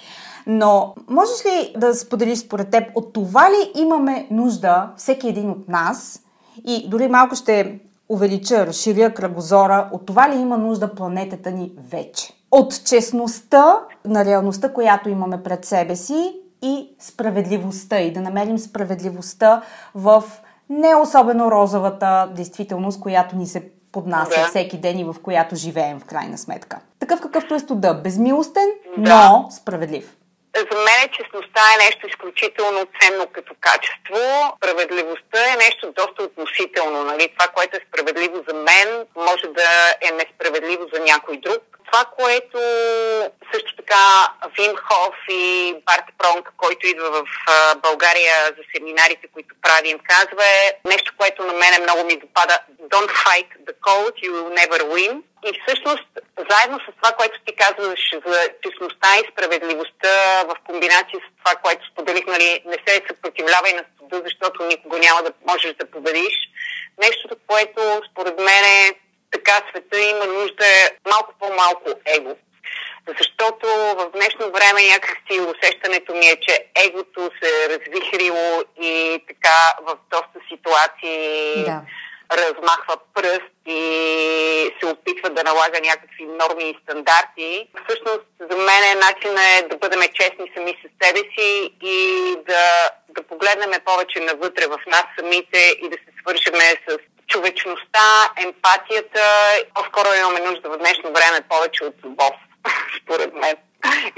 но 0.47 0.95
можеш 1.09 1.45
ли 1.45 1.73
да 1.77 1.93
споделиш 1.93 2.39
според 2.39 2.69
теб, 2.69 2.83
от 2.95 3.13
това 3.13 3.49
ли 3.49 3.81
имаме 3.81 4.27
нужда 4.31 4.89
всеки 4.97 5.27
един 5.29 5.49
от 5.49 5.69
нас 5.69 6.19
и 6.65 6.89
дори 6.89 7.07
малко 7.07 7.35
ще 7.35 7.79
увелича, 8.09 8.67
разширя 8.67 9.13
кръгозора, 9.13 9.89
от 9.91 10.05
това 10.05 10.29
ли 10.29 10.35
има 10.35 10.57
нужда 10.57 10.95
планетата 10.95 11.51
ни 11.51 11.71
вече? 11.89 12.33
От 12.51 12.85
честността 12.85 13.79
на 14.05 14.25
реалността, 14.25 14.73
която 14.73 15.09
имаме 15.09 15.43
пред 15.43 15.65
себе 15.65 15.95
си 15.95 16.33
и 16.61 16.95
справедливостта 16.99 17.99
и 17.99 18.13
да 18.13 18.21
намерим 18.21 18.59
справедливостта 18.59 19.61
в 19.95 20.23
не 20.69 20.95
особено 20.95 21.51
розовата 21.51 22.31
действителност, 22.35 22.99
която 22.99 23.35
ни 23.35 23.47
се 23.47 23.69
поднася 23.91 24.41
да. 24.41 24.47
всеки 24.47 24.77
ден 24.77 24.99
и 24.99 25.03
в 25.03 25.15
която 25.23 25.55
живеем 25.55 25.99
в 25.99 26.05
крайна 26.05 26.37
сметка. 26.37 26.79
Такъв 26.99 27.21
какъвто 27.21 27.55
е 27.55 27.59
студа. 27.59 27.93
Безмилостен, 27.93 28.67
да. 28.97 29.29
но 29.29 29.47
справедлив. 29.51 30.15
За 30.55 30.77
мен 30.77 31.09
честността 31.17 31.61
е 31.73 31.83
нещо 31.85 32.07
изключително 32.07 32.87
ценно 32.99 33.27
като 33.27 33.53
качество. 33.61 34.19
Справедливостта 34.57 35.53
е 35.53 35.55
нещо 35.55 35.91
доста 35.91 36.23
относително. 36.23 37.03
Нали? 37.03 37.33
Това, 37.37 37.51
което 37.51 37.77
е 37.77 37.85
справедливо 37.87 38.43
за 38.47 38.53
мен, 38.53 39.05
може 39.15 39.47
да 39.47 39.95
е 40.01 40.11
несправедливо 40.11 40.83
за 40.93 40.99
някой 40.99 41.37
друг. 41.37 41.63
Това, 41.91 42.05
което 42.05 42.57
също 43.53 43.75
така 43.75 44.27
Вим 44.57 44.75
Хоф 44.75 45.15
и 45.29 45.75
Барт 45.85 46.05
Пронк, 46.17 46.53
който 46.57 46.87
идва 46.87 47.09
в 47.09 47.25
България 47.81 48.35
за 48.45 48.63
семинарите, 48.75 49.27
които 49.33 49.55
правим, 49.61 49.99
казва 50.03 50.45
е 50.45 50.73
нещо, 50.85 51.13
което 51.17 51.43
на 51.43 51.53
мен 51.53 51.83
много 51.83 52.03
ми 52.03 52.19
допада. 52.19 52.59
Don't 52.81 53.11
fight 53.25 53.47
the 53.67 53.73
code, 53.87 54.15
you 54.23 54.31
will 54.31 54.49
never 54.61 54.79
win. 54.83 55.21
И 55.47 55.59
всъщност, 55.61 56.07
заедно 56.49 56.79
с 56.79 56.85
това, 57.01 57.11
което 57.17 57.39
ти 57.45 57.55
казваш 57.55 58.03
за 58.25 58.49
честността 58.63 59.07
и 59.17 59.31
справедливостта 59.31 60.43
в 60.49 60.55
комбинация 60.67 61.19
с 61.19 61.27
това, 61.43 61.55
което 61.63 61.87
споделих, 61.91 62.25
нали, 62.27 62.61
не 62.65 62.77
се 62.87 63.03
съпротивлявай 63.07 63.73
на 63.73 63.83
студа, 63.95 64.21
защото 64.25 64.65
никога 64.65 64.99
няма 64.99 65.23
да 65.23 65.31
можеш 65.49 65.73
да 65.73 65.91
победиш. 65.91 66.35
Нещото, 66.97 67.35
което 67.47 68.01
според 68.11 68.39
мен 68.39 68.63
е 68.65 68.93
така 69.31 69.61
света 69.69 69.99
има 69.99 70.25
нужда 70.25 70.65
е 70.65 71.09
малко 71.09 71.33
по-малко 71.39 71.89
его. 72.05 72.35
Защото 73.07 73.67
в 73.97 74.11
днешно 74.13 74.51
време 74.51 74.87
някакси 74.93 75.41
усещането 75.53 76.13
ми 76.13 76.27
е, 76.27 76.39
че 76.41 76.65
егото 76.85 77.31
се 77.43 77.49
е 77.49 77.69
развихрило 77.69 78.63
и 78.81 79.19
така 79.27 79.73
в 79.81 79.97
доста 80.11 80.39
ситуации 80.49 81.63
да. 81.65 81.81
Размахва 82.31 82.97
пръст 83.13 83.55
и 83.65 83.79
се 84.79 84.85
опитва 84.85 85.29
да 85.29 85.43
налага 85.43 85.79
някакви 85.83 86.25
норми 86.25 86.69
и 86.69 86.77
стандарти. 86.83 87.67
Всъщност 87.85 88.25
за 88.39 88.57
мен 88.57 88.83
е 88.91 88.95
начин 88.95 89.37
е 89.37 89.67
да 89.69 89.77
бъдем 89.77 90.01
честни 90.13 90.51
сами 90.55 90.77
с 90.81 91.05
себе 91.05 91.19
си 91.19 91.73
и 91.81 91.97
да, 92.47 92.89
да 93.09 93.23
погледнем 93.23 93.71
повече 93.85 94.19
навътре 94.19 94.67
в 94.67 94.79
нас 94.87 95.05
самите 95.19 95.59
и 95.83 95.89
да 95.89 95.95
се 95.95 96.11
свършиме 96.21 96.75
с 96.89 96.97
човечността, 97.27 98.31
емпатията. 98.37 99.21
По-скоро 99.73 100.07
имаме 100.19 100.39
нужда 100.39 100.69
в 100.69 100.77
днешно 100.77 101.13
време 101.13 101.41
повече 101.49 101.83
от 101.85 101.95
любов, 102.03 102.33
според 103.01 103.33
мен, 103.33 103.55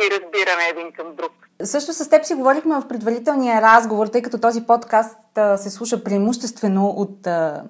и 0.04 0.12
разбиране 0.12 0.68
един 0.70 0.92
към 0.92 1.16
друг. 1.16 1.47
Също 1.64 1.94
с 1.94 2.10
теб 2.10 2.26
си 2.26 2.34
говорихме 2.34 2.76
в 2.76 2.88
предварителния 2.88 3.62
разговор, 3.62 4.08
тъй 4.08 4.22
като 4.22 4.38
този 4.38 4.64
подкаст 4.64 5.18
се 5.58 5.70
слуша 5.70 6.04
преимуществено 6.04 6.88
от, 6.88 7.28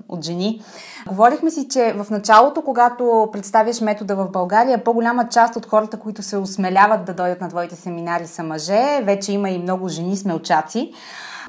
от 0.10 0.26
жени. 0.26 0.62
Говорихме 1.08 1.52
си, 1.52 1.67
че 1.69 1.93
в 1.93 2.10
началото, 2.10 2.62
когато 2.62 3.30
представяш 3.32 3.82
метода 3.82 4.15
в 4.15 4.30
България, 4.32 4.84
по-голяма 4.84 5.30
част 5.30 5.56
от 5.56 5.65
хората, 5.65 6.00
които 6.00 6.23
се 6.23 6.38
осмеляват 6.38 7.06
да 7.06 7.13
дойдат 7.13 7.41
на 7.41 7.50
твоите 7.50 7.76
семинари 7.76 8.28
са 8.28 8.43
мъже. 8.43 9.02
Вече 9.04 9.32
има 9.32 9.50
и 9.50 9.60
много 9.60 9.88
жени 9.88 10.17
смелчаци. 10.17 10.93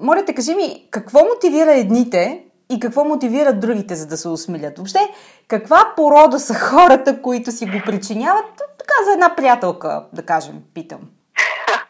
Моля 0.03 0.25
те, 0.25 0.35
кажи 0.35 0.55
ми, 0.55 0.89
какво 0.91 1.19
мотивира 1.35 1.75
едните 1.75 2.45
и 2.71 2.81
какво 2.81 3.05
мотивират 3.05 3.61
другите, 3.61 3.95
за 3.95 4.07
да 4.07 4.17
се 4.17 4.29
осмелят. 4.29 4.77
Въобще, 4.77 5.01
каква 5.49 5.93
порода 5.97 6.41
са 6.41 6.55
хората, 6.55 7.23
които 7.23 7.53
си 7.53 7.67
го 7.67 7.83
причиняват? 7.87 8.45
Така 8.57 8.95
за 9.07 9.13
една 9.13 9.37
приятелка, 9.37 10.05
да 10.13 10.23
кажем, 10.23 10.63
питам. 10.75 11.01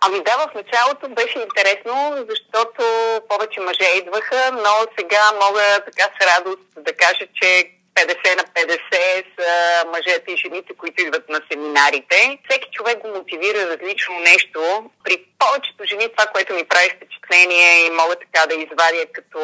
Ами 0.01 0.23
да, 0.25 0.37
в 0.37 0.55
началото 0.55 1.09
беше 1.09 1.39
интересно, 1.39 2.27
защото 2.29 2.83
повече 3.29 3.61
мъже 3.61 3.89
идваха, 3.97 4.51
но 4.53 4.73
сега 4.99 5.33
мога 5.43 5.63
така 5.85 6.05
с 6.21 6.27
радост 6.27 6.69
да 6.77 6.93
кажа, 6.93 7.27
че 7.35 7.71
50 8.07 8.37
на 8.37 8.43
50 8.43 9.25
са 9.39 9.85
мъжете 9.87 10.33
и 10.33 10.37
жените, 10.37 10.75
които 10.79 11.03
идват 11.03 11.29
на 11.29 11.41
семинарите. 11.51 12.39
Всеки 12.49 12.69
човек 12.73 12.99
го 12.99 13.09
мотивира 13.09 13.67
различно 13.71 14.19
нещо. 14.19 14.91
При 15.05 15.25
повечето 15.39 15.85
жени 15.85 16.09
това, 16.09 16.27
което 16.31 16.55
ми 16.55 16.65
прави 16.65 16.91
впечатление 16.97 17.87
и 17.87 17.91
мога 17.91 18.15
така 18.17 18.47
да 18.47 18.55
извадя 18.55 19.07
като 19.13 19.39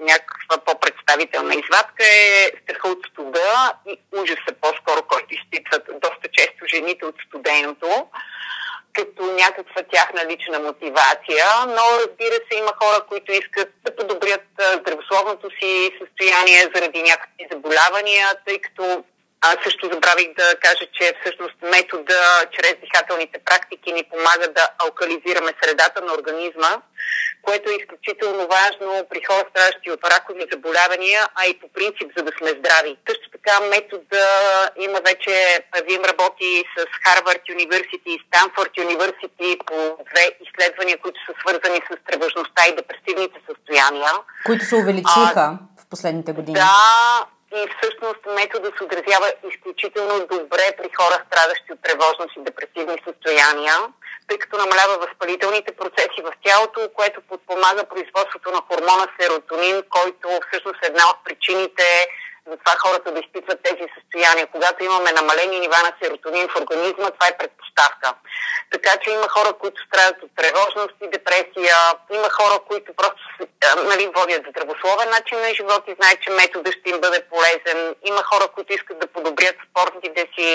някаква 0.00 0.56
по-представителна 0.66 1.54
извадка 1.54 2.04
е 2.06 2.52
страха 2.62 2.88
от 2.88 2.98
студа 3.12 3.72
и 3.86 3.98
ужаса 4.12 4.52
по-скоро, 4.60 5.02
който 5.02 5.34
изпитват 5.34 5.84
доста 5.86 6.28
често 6.32 6.66
жените 6.66 7.04
от 7.06 7.14
студеното 7.26 8.06
като 8.92 9.22
някаква 9.22 9.82
тяхна 9.82 10.26
лична 10.30 10.58
мотивация, 10.58 11.46
но 11.66 11.82
разбира 12.00 12.34
се 12.34 12.58
има 12.58 12.72
хора, 12.82 13.04
които 13.08 13.32
искат 13.32 13.68
да 13.84 13.96
подобрят 13.96 14.44
здравословното 14.80 15.50
си 15.50 15.90
състояние 16.00 16.70
заради 16.74 17.02
някакви 17.02 17.48
заболявания, 17.52 18.28
тъй 18.46 18.58
като 18.60 19.04
аз 19.40 19.56
също 19.64 19.90
забравих 19.92 20.28
да 20.34 20.54
кажа, 20.60 20.86
че 20.92 21.14
всъщност 21.20 21.54
метода 21.62 22.46
чрез 22.52 22.74
дихателните 22.84 23.38
практики 23.44 23.92
ни 23.92 24.04
помага 24.10 24.48
да 24.48 24.68
алкализираме 24.78 25.52
средата 25.62 26.00
на 26.02 26.14
организма, 26.14 26.72
което 27.42 27.70
е 27.70 27.78
изключително 27.80 28.42
важно 28.56 29.06
при 29.10 29.20
хора 29.28 29.44
страдащи 29.50 29.90
от 29.90 30.02
ракови 30.14 30.44
заболявания, 30.52 31.20
а 31.38 31.42
и 31.50 31.58
по 31.60 31.66
принцип, 31.76 32.08
за 32.16 32.22
да 32.24 32.32
сме 32.38 32.50
здрави. 32.60 32.92
Също 33.08 33.26
така 33.36 33.54
метода 33.74 34.26
има 34.86 34.98
вече, 35.10 35.34
Вим 35.88 36.02
работи 36.10 36.50
с 36.74 36.78
Харвард 37.04 37.44
Университи 37.56 38.08
и 38.16 38.22
Станфорд 38.26 38.72
Университи 38.78 39.46
по 39.68 39.76
две 40.10 40.24
изследвания, 40.44 40.96
които 41.02 41.18
са 41.26 41.32
свързани 41.40 41.80
с 41.88 41.90
тревожността 42.06 42.62
и 42.66 42.76
депресивните 42.80 43.38
състояния. 43.48 44.12
Които 44.46 44.64
се 44.64 44.76
увеличиха 44.76 45.32
а, 45.36 45.58
в 45.80 45.82
последните 45.90 46.32
години. 46.32 46.54
Да, 46.54 47.26
и 47.54 47.68
всъщност 47.74 48.22
метода 48.26 48.68
се 48.76 48.84
отразява 48.84 49.28
изключително 49.50 50.26
добре 50.26 50.66
при 50.78 50.90
хора, 50.98 51.16
страдащи 51.26 51.72
от 51.72 51.82
тревожност 51.82 52.36
и 52.36 52.44
депресивни 52.48 52.96
състояния, 53.06 53.76
тъй 54.28 54.38
като 54.38 54.56
намалява 54.56 54.94
възпалителните 54.98 55.72
процеси 55.80 56.20
в 56.26 56.32
тялото, 56.44 56.80
което 56.96 57.28
подпомага 57.30 57.84
производството 57.92 58.50
на 58.50 58.60
хормона 58.68 59.06
серотонин, 59.20 59.76
който 59.96 60.26
всъщност 60.46 60.78
е 60.82 60.86
една 60.86 61.04
от 61.12 61.18
причините 61.24 61.86
за 62.50 62.56
това 62.56 62.74
хората 62.84 63.12
да 63.12 63.20
изпитват 63.20 63.62
тези 63.62 63.84
състояния. 63.96 64.46
Когато 64.46 64.84
имаме 64.84 65.12
намалени 65.12 65.60
нива 65.60 65.78
на 65.86 65.92
серотонин 66.02 66.48
в 66.48 66.56
организма, 66.60 67.10
това 67.10 67.26
е 67.28 67.38
предпоставка. 67.38 68.14
Така 68.72 68.92
че 69.02 69.10
има 69.10 69.28
хора, 69.28 69.52
които 69.52 69.82
страдат 69.86 70.22
от 70.22 70.30
тревожност 70.36 70.94
и 71.04 71.10
депресия, 71.16 71.76
има 72.18 72.28
хора, 72.38 72.56
които 72.68 72.90
просто 73.00 73.22
нали, 73.90 74.04
водят 74.16 74.42
здравословен 74.50 75.08
начин 75.16 75.38
на 75.40 75.54
живот 75.54 75.82
и 75.86 75.96
знаят, 75.98 76.22
че 76.22 76.30
метода 76.30 76.72
ще 76.72 76.90
им 76.90 77.00
бъде 77.00 77.20
полезен. 77.32 77.94
Има 78.04 78.22
хора, 78.22 78.46
които 78.54 78.72
искат 78.72 78.98
да 78.98 79.06
подобрят 79.06 79.56
спортните 79.70 80.22
си 80.34 80.48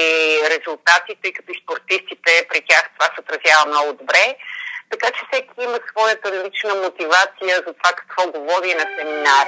резултати, 0.54 1.18
тъй 1.22 1.34
като 1.34 1.52
и 1.52 1.62
спортистите 1.64 2.48
при 2.50 2.62
тях 2.70 2.84
това 2.96 3.06
се 3.06 3.22
отразява 3.22 3.66
много 3.68 3.94
добре. 3.94 4.36
Така 4.92 5.08
че 5.12 5.22
всеки 5.26 5.54
има 5.60 5.80
своята 5.92 6.28
лична 6.44 6.76
мотивация 6.76 7.56
за 7.68 7.74
това 7.74 7.92
какво 7.96 8.32
го 8.32 8.40
води 8.50 8.76
на 8.76 8.86
семинар. 8.98 9.48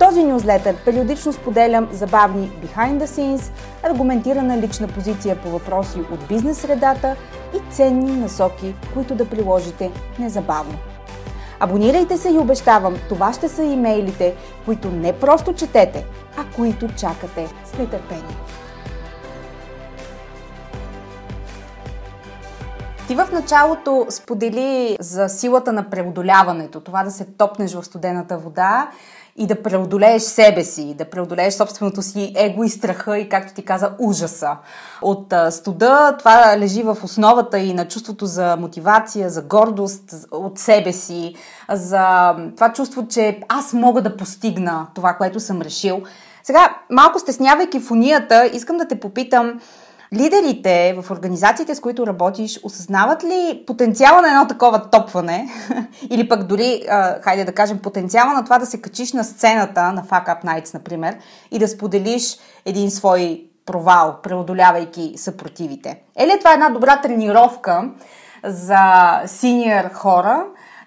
този 0.00 0.24
нюзлетър 0.24 0.76
периодично 0.84 1.32
споделям 1.32 1.88
забавни 1.92 2.52
behind 2.64 2.98
the 2.98 3.04
scenes, 3.04 3.52
аргументирана 3.82 4.58
лична 4.58 4.88
позиция 4.88 5.36
по 5.36 5.48
въпроси 5.48 5.98
от 5.98 6.28
бизнес 6.28 6.58
средата 6.58 7.16
и 7.54 7.72
ценни 7.72 8.16
насоки, 8.16 8.74
които 8.94 9.14
да 9.14 9.28
приложите 9.28 9.90
незабавно. 10.18 10.78
Абонирайте 11.60 12.16
се 12.16 12.28
и 12.28 12.38
обещавам, 12.38 12.96
това 13.08 13.32
ще 13.32 13.48
са 13.48 13.62
имейлите, 13.62 14.34
които 14.64 14.90
не 14.90 15.12
просто 15.12 15.52
четете, 15.52 16.06
а 16.36 16.56
които 16.56 16.88
чакате 16.88 17.48
с 17.64 17.78
нетърпение. 17.78 18.36
Ти 23.08 23.16
в 23.16 23.28
началото 23.32 24.06
сподели 24.10 24.96
за 25.00 25.28
силата 25.28 25.72
на 25.72 25.90
преодоляването, 25.90 26.80
това 26.80 27.04
да 27.04 27.10
се 27.10 27.24
топнеш 27.24 27.74
в 27.74 27.84
студената 27.84 28.38
вода 28.38 28.90
и 29.40 29.46
да 29.46 29.62
преодолееш 29.62 30.22
себе 30.22 30.64
си, 30.64 30.94
да 30.98 31.04
преодолееш 31.04 31.54
собственото 31.54 32.02
си 32.02 32.32
его 32.36 32.64
и 32.64 32.68
страха 32.68 33.18
и, 33.18 33.28
както 33.28 33.54
ти 33.54 33.64
каза, 33.64 33.92
ужаса. 33.98 34.56
От 35.02 35.34
студа 35.50 36.16
това 36.18 36.58
лежи 36.58 36.82
в 36.82 36.96
основата 37.02 37.58
и 37.58 37.74
на 37.74 37.88
чувството 37.88 38.26
за 38.26 38.56
мотивация, 38.56 39.30
за 39.30 39.42
гордост 39.42 40.14
от 40.30 40.58
себе 40.58 40.92
си, 40.92 41.34
за 41.72 42.34
това 42.54 42.72
чувство, 42.72 43.08
че 43.08 43.40
аз 43.48 43.72
мога 43.72 44.02
да 44.02 44.16
постигна 44.16 44.86
това, 44.94 45.14
което 45.14 45.40
съм 45.40 45.62
решил. 45.62 46.02
Сега, 46.42 46.76
малко 46.90 47.18
стеснявайки 47.18 47.80
фонията, 47.80 48.50
искам 48.52 48.76
да 48.76 48.88
те 48.88 49.00
попитам, 49.00 49.60
Лидерите 50.14 51.00
в 51.02 51.10
организациите, 51.10 51.74
с 51.74 51.80
които 51.80 52.06
работиш, 52.06 52.60
осъзнават 52.62 53.24
ли 53.24 53.64
потенциала 53.66 54.22
на 54.22 54.28
едно 54.28 54.46
такова 54.48 54.90
топване 54.90 55.48
или 56.10 56.28
пък 56.28 56.44
дори, 56.46 56.84
а, 56.90 57.20
хайде 57.20 57.44
да 57.44 57.52
кажем, 57.52 57.78
потенциала 57.78 58.32
на 58.32 58.44
това 58.44 58.58
да 58.58 58.66
се 58.66 58.80
качиш 58.80 59.12
на 59.12 59.24
сцената 59.24 59.92
на 59.92 60.04
Fuck 60.04 60.26
Up 60.26 60.44
Nights, 60.44 60.74
например, 60.74 61.16
и 61.50 61.58
да 61.58 61.68
споделиш 61.68 62.36
един 62.64 62.90
свой 62.90 63.44
провал, 63.66 64.16
преодолявайки 64.22 65.12
съпротивите? 65.16 66.02
Е 66.16 66.26
ли 66.26 66.38
това 66.38 66.52
една 66.52 66.68
добра 66.68 67.00
тренировка 67.00 67.90
за 68.44 68.82
синьор 69.26 69.92
хора 69.92 70.44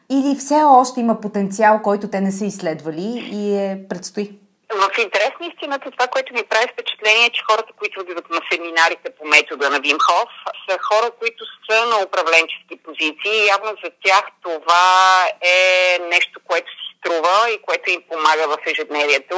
или 0.09 0.35
все 0.35 0.63
още 0.63 0.99
има 0.99 1.21
потенциал, 1.21 1.79
който 1.83 2.07
те 2.07 2.21
не 2.21 2.31
са 2.31 2.45
изследвали 2.45 3.29
и 3.31 3.55
е 3.55 3.85
предстои? 3.89 4.42
В 4.73 4.97
интерес 4.97 5.31
на 5.39 5.47
истината, 5.47 5.91
това, 5.91 6.07
което 6.07 6.33
ми 6.33 6.43
прави 6.43 6.67
впечатление, 6.73 7.25
е, 7.25 7.29
че 7.29 7.43
хората, 7.49 7.73
които 7.79 7.99
отиват 7.99 8.29
на 8.29 8.41
семинарите 8.51 9.15
по 9.17 9.25
метода 9.25 9.69
на 9.69 9.79
Вимхов, 9.79 10.29
са 10.69 10.77
хора, 10.81 11.11
които 11.19 11.43
са 11.69 11.85
на 11.85 11.97
управленчески 12.05 12.75
позиции. 12.83 13.47
Явно 13.47 13.69
за 13.83 13.91
тях 14.05 14.23
това 14.41 15.27
е 15.41 15.99
нещо, 15.99 16.39
което 16.47 16.71
си 16.71 16.87
струва 16.97 17.49
и 17.49 17.61
което 17.61 17.89
им 17.89 18.01
помага 18.11 18.47
в 18.47 18.57
ежедневието. 18.65 19.37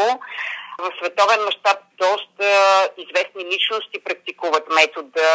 В 0.79 0.91
световен 0.99 1.45
мащаб 1.45 1.79
доста 1.97 2.47
известни 2.97 3.45
личности 3.45 4.03
практикуват 4.05 4.63
метода. 4.69 5.29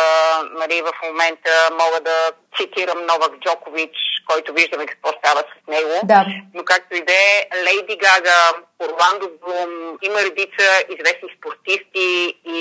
Нали, 0.52 0.82
в 0.82 0.92
момента 1.06 1.50
мога 1.72 2.00
да 2.00 2.32
цитирам 2.56 3.06
Новак 3.06 3.32
Джокович, 3.40 3.96
който 4.28 4.52
виждаме 4.52 4.86
какво 4.86 5.08
става 5.18 5.40
с 5.40 5.68
него. 5.68 6.00
Да. 6.04 6.24
Но 6.54 6.64
както 6.64 6.96
и 6.96 7.04
да 7.04 7.12
е, 7.12 7.48
Лейди 7.64 7.96
Гага, 7.96 8.52
Орландо 8.78 9.30
Блум, 9.40 9.98
има 10.02 10.18
редица 10.22 10.66
известни 10.88 11.28
спортисти 11.38 12.34
и 12.44 12.60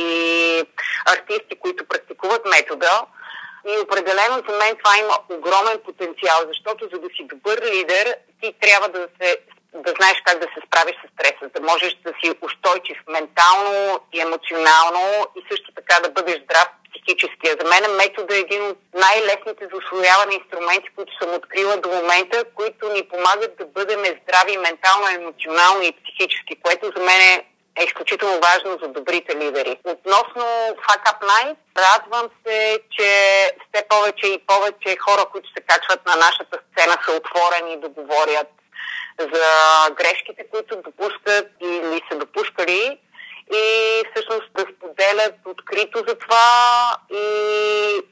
артисти, 1.05 1.55
които 1.59 1.87
практикуват 1.87 2.45
метода. 2.45 3.05
И 3.67 3.79
определено 3.79 4.35
за 4.49 4.57
мен 4.57 4.75
това 4.75 4.97
има 4.99 5.15
огромен 5.37 5.79
потенциал, 5.85 6.39
защото 6.47 6.89
за 6.93 6.99
да 6.99 7.07
си 7.07 7.23
добър 7.23 7.61
лидер, 7.73 8.15
ти 8.41 8.53
трябва 8.61 8.89
да 8.89 9.07
се 9.21 9.37
да 9.73 9.93
знаеш 9.97 10.17
как 10.25 10.39
да 10.39 10.47
се 10.53 10.59
справиш 10.67 10.95
с 10.99 11.05
стреса, 11.13 11.45
да 11.55 11.61
можеш 11.61 11.91
да 12.05 12.11
си 12.19 12.27
устойчив 12.41 12.97
ментално 13.07 13.99
и 14.13 14.21
емоционално 14.21 15.27
и 15.37 15.41
също 15.51 15.71
така 15.75 15.95
да 16.03 16.09
бъдеш 16.09 16.37
здрав 16.43 16.67
психически. 16.89 17.57
За 17.59 17.65
мен 17.71 17.95
метод 17.95 18.35
е 18.35 18.39
един 18.39 18.63
от 18.67 18.77
най-лесните 18.93 19.63
за 19.71 19.77
освояване 19.81 20.33
инструменти, 20.35 20.89
които 20.95 21.11
съм 21.21 21.33
открила 21.33 21.77
до 21.77 21.89
момента, 21.89 22.43
които 22.55 22.93
ни 22.93 23.03
помагат 23.11 23.57
да 23.57 23.65
бъдем 23.65 24.01
здрави 24.21 24.57
ментално, 24.57 25.07
емоционално 25.07 25.81
и 25.83 25.97
психически, 25.99 26.61
което 26.63 26.85
за 26.95 27.03
мен 27.03 27.21
е 27.21 27.45
е 27.79 27.83
изключително 27.83 28.39
важно 28.39 28.77
за 28.81 28.87
добрите 28.87 29.35
лидери. 29.35 29.79
Относно 29.83 30.43
Fuck 30.85 31.03
Up 31.11 31.19
Night, 31.21 31.55
радвам 31.77 32.29
се, 32.45 32.79
че 32.91 33.09
все 33.73 33.87
повече 33.89 34.27
и 34.27 34.43
повече 34.47 34.97
хора, 34.97 35.25
които 35.31 35.49
се 35.49 35.61
качват 35.61 36.05
на 36.05 36.15
нашата 36.15 36.59
сцена, 36.71 36.97
са 37.05 37.11
отворени 37.11 37.79
да 37.79 37.89
говорят 37.89 38.47
за 39.19 39.93
грешките, 39.95 40.47
които 40.51 40.81
допускат 40.81 41.47
или 41.61 42.01
са 42.11 42.17
допускали 42.17 42.99
и 43.51 43.63
всъщност 44.09 44.49
да 44.57 44.65
споделят 44.73 45.35
открито 45.45 45.97
за 46.07 46.15
това 46.15 46.49
и 47.09 47.25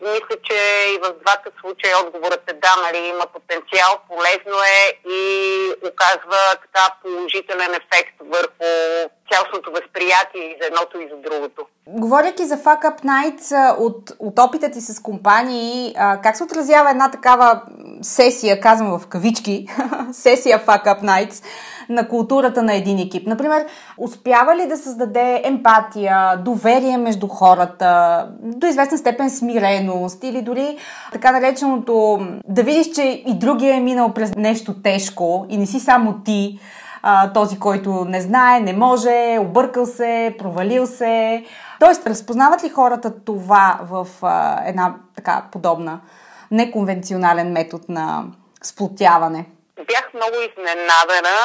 мисля, 0.01 0.35
че 0.43 0.59
и 0.95 0.97
в 0.97 1.13
двата 1.21 1.49
случая 1.61 1.95
отговорът 2.05 2.43
е 2.47 2.53
да, 2.53 2.73
нали, 2.83 3.07
има 3.07 3.25
потенциал, 3.33 3.91
полезно 4.07 4.57
е 4.79 5.09
и 5.09 5.21
оказва 5.89 6.39
така 6.61 6.95
положителен 7.03 7.71
ефект 7.71 8.15
върху 8.19 8.67
цялостното 9.31 9.71
възприятие 9.71 10.57
за 10.61 10.67
едното 10.67 10.99
и 10.99 11.09
за 11.11 11.15
другото. 11.15 11.65
Говоряки 11.87 12.45
за 12.45 12.57
Fuck 12.57 12.81
Up 12.81 13.03
Nights, 13.05 13.77
от, 13.77 14.11
от 14.19 14.39
опита 14.39 14.71
ти 14.71 14.81
с 14.81 15.01
компании, 15.01 15.95
как 16.23 16.37
се 16.37 16.43
отразява 16.43 16.91
една 16.91 17.11
такава 17.11 17.61
сесия, 18.01 18.61
казвам 18.61 18.99
в 18.99 19.07
кавички, 19.07 19.67
сесия 20.11 20.65
Fuck 20.65 20.85
Up 20.85 21.01
Nights, 21.01 21.43
на 21.89 22.07
културата 22.07 22.63
на 22.63 22.73
един 22.73 22.99
екип. 22.99 23.27
Например, 23.27 23.65
успява 23.97 24.55
ли 24.55 24.67
да 24.67 24.77
създаде 24.77 25.41
емпатия, 25.45 26.37
доверие 26.37 26.97
между 26.97 27.27
хората, 27.27 28.27
до 28.41 28.67
известна 28.67 28.97
степен 28.97 29.29
смиреност 29.29 30.23
или 30.23 30.41
дори 30.41 30.77
така 31.11 31.31
нареченото 31.31 32.19
да 32.47 32.63
видиш, 32.63 32.91
че 32.91 33.23
и 33.27 33.33
другия 33.33 33.75
е 33.75 33.79
минал 33.79 34.13
през 34.13 34.35
нещо 34.35 34.73
тежко 34.81 35.45
и 35.49 35.57
не 35.57 35.65
си 35.65 35.79
само 35.79 36.13
ти, 36.13 36.59
а, 37.03 37.33
този, 37.33 37.59
който 37.59 38.05
не 38.05 38.21
знае, 38.21 38.59
не 38.59 38.73
може, 38.73 39.37
объркал 39.39 39.85
се, 39.85 40.35
провалил 40.39 40.87
се. 40.87 41.43
Тоест, 41.79 42.07
разпознават 42.07 42.63
ли 42.63 42.69
хората 42.69 43.23
това 43.25 43.79
в 43.83 44.07
а, 44.21 44.61
една 44.65 44.95
така 45.15 45.43
подобна 45.51 45.99
неконвенционален 46.51 47.51
метод 47.51 47.83
на 47.89 48.23
сплотяване? 48.63 49.45
Бях 49.85 50.13
много 50.13 50.35
изненадана 50.41 51.37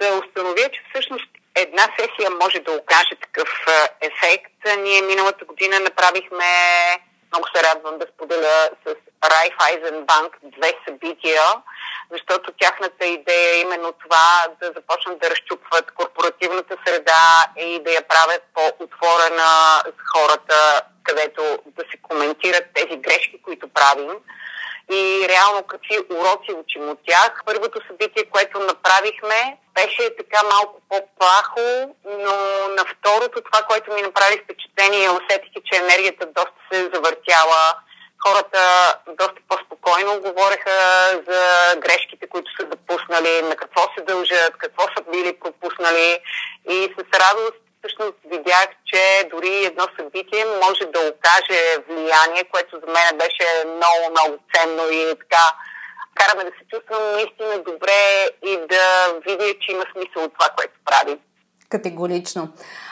да 0.00 0.18
установя, 0.18 0.68
че 0.72 0.82
всъщност 0.90 1.28
една 1.54 1.88
сесия 1.98 2.30
може 2.30 2.58
да 2.58 2.72
окаже 2.72 3.14
такъв 3.20 3.48
ефект. 4.00 4.78
Ние 4.78 5.02
миналата 5.02 5.44
година 5.44 5.80
направихме, 5.80 6.46
много 7.32 7.46
се 7.54 7.62
радвам 7.62 7.98
да 7.98 8.06
споделя 8.14 8.70
с 8.86 8.94
Райфайзен 9.30 10.04
Банк 10.04 10.36
две 10.42 10.72
събития, 10.88 11.42
защото 12.10 12.52
тяхната 12.52 13.06
идея 13.06 13.54
е 13.54 13.60
именно 13.60 13.92
това 13.92 14.46
да 14.60 14.66
започнат 14.66 15.18
да 15.20 15.30
разчупват 15.30 15.90
корпоративната 15.90 16.76
среда 16.86 17.46
и 17.56 17.82
да 17.82 17.90
я 17.90 18.08
правят 18.08 18.42
по-отворена 18.54 19.82
с 19.86 20.18
хората, 20.18 20.82
където 21.02 21.58
да 21.66 21.82
се 21.90 21.96
коментират 22.02 22.64
тези 22.74 22.96
грешки, 22.96 23.42
които 23.42 23.68
правим 23.68 24.10
и 24.90 25.26
реално 25.28 25.62
какви 25.62 25.98
уроци 26.10 26.52
учим 26.52 26.88
от 26.88 26.98
тях. 27.08 27.42
Първото 27.46 27.80
събитие, 27.86 28.24
което 28.24 28.58
направихме, 28.58 29.56
беше 29.74 30.16
така 30.16 30.42
малко 30.42 30.80
по-плахо, 30.88 31.94
но 32.04 32.34
на 32.76 32.84
второто 32.92 33.42
това, 33.42 33.62
което 33.62 33.92
ми 33.92 34.02
направи 34.02 34.42
впечатление, 34.44 35.10
усетих, 35.10 35.52
че 35.64 35.80
енергията 35.80 36.26
доста 36.26 36.60
се 36.72 36.90
завъртяла. 36.94 37.74
Хората 38.26 38.94
доста 39.08 39.40
по-спокойно 39.48 40.20
говореха 40.20 40.70
за 41.28 41.40
грешките, 41.76 42.26
които 42.28 42.50
са 42.60 42.66
допуснали, 42.66 43.42
на 43.42 43.56
какво 43.56 43.82
се 43.82 44.04
дължат, 44.04 44.52
какво 44.58 44.82
са 44.82 45.02
били 45.10 45.38
пропуснали 45.40 46.18
и 46.70 46.94
с 46.98 47.18
радост 47.18 47.65
всъщност 47.86 48.18
видях, 48.24 48.68
че 48.84 49.28
дори 49.30 49.64
едно 49.64 49.84
събитие 49.98 50.44
може 50.64 50.84
да 50.94 51.00
окаже 51.10 51.60
влияние, 51.88 52.44
което 52.52 52.80
за 52.80 52.86
мен 52.86 53.18
беше 53.18 53.46
много, 53.64 54.02
много 54.10 54.34
ценно 54.54 54.82
и 54.90 55.14
така 55.18 55.44
караме 56.14 56.44
да 56.44 56.50
се 56.58 56.64
чувствам 56.70 57.12
наистина 57.12 57.62
добре 57.70 58.00
и 58.42 58.56
да 58.56 58.84
видя, 59.26 59.58
че 59.60 59.72
има 59.72 59.84
смисъл 59.92 60.24
от 60.24 60.32
това, 60.38 60.48
което 60.56 60.74
прави. 60.84 61.18
Категорично. 61.68 62.48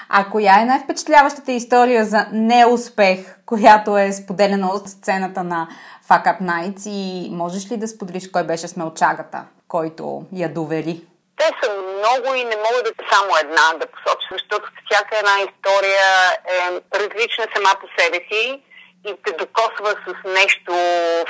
А 0.09 0.31
коя 0.31 0.61
е 0.61 0.65
най-впечатляващата 0.65 1.53
история 1.53 2.05
за 2.05 2.27
неуспех, 2.33 3.19
която 3.47 3.99
е 3.99 4.13
споделена 4.13 4.69
от 4.69 4.89
сцената 4.89 5.43
на 5.45 5.69
Fuck 6.09 6.25
Up 6.25 6.41
Nights 6.41 6.89
и 6.89 7.31
можеш 7.31 7.71
ли 7.71 7.77
да 7.77 7.89
споделиш 7.89 8.31
кой 8.31 8.43
беше 8.43 8.69
смелчагата, 8.69 9.45
който 9.69 10.25
я 10.33 10.55
довери? 10.55 11.01
Те 11.37 11.45
са 11.63 11.71
много 12.05 12.35
и 12.35 12.45
не 12.45 12.57
мога 12.57 12.83
да 12.83 12.93
само 13.13 13.37
една 13.37 13.73
да 13.81 13.87
посоча, 13.87 14.29
защото 14.33 14.69
всяка 14.91 15.19
една 15.19 15.41
история 15.41 16.33
е 16.49 16.59
различна 16.99 17.47
сама 17.55 17.71
по 17.81 17.87
себе 17.99 18.21
си 18.33 18.63
и 19.07 19.15
те 19.25 19.33
докосва 19.33 19.91
с 20.07 20.29
нещо 20.29 20.73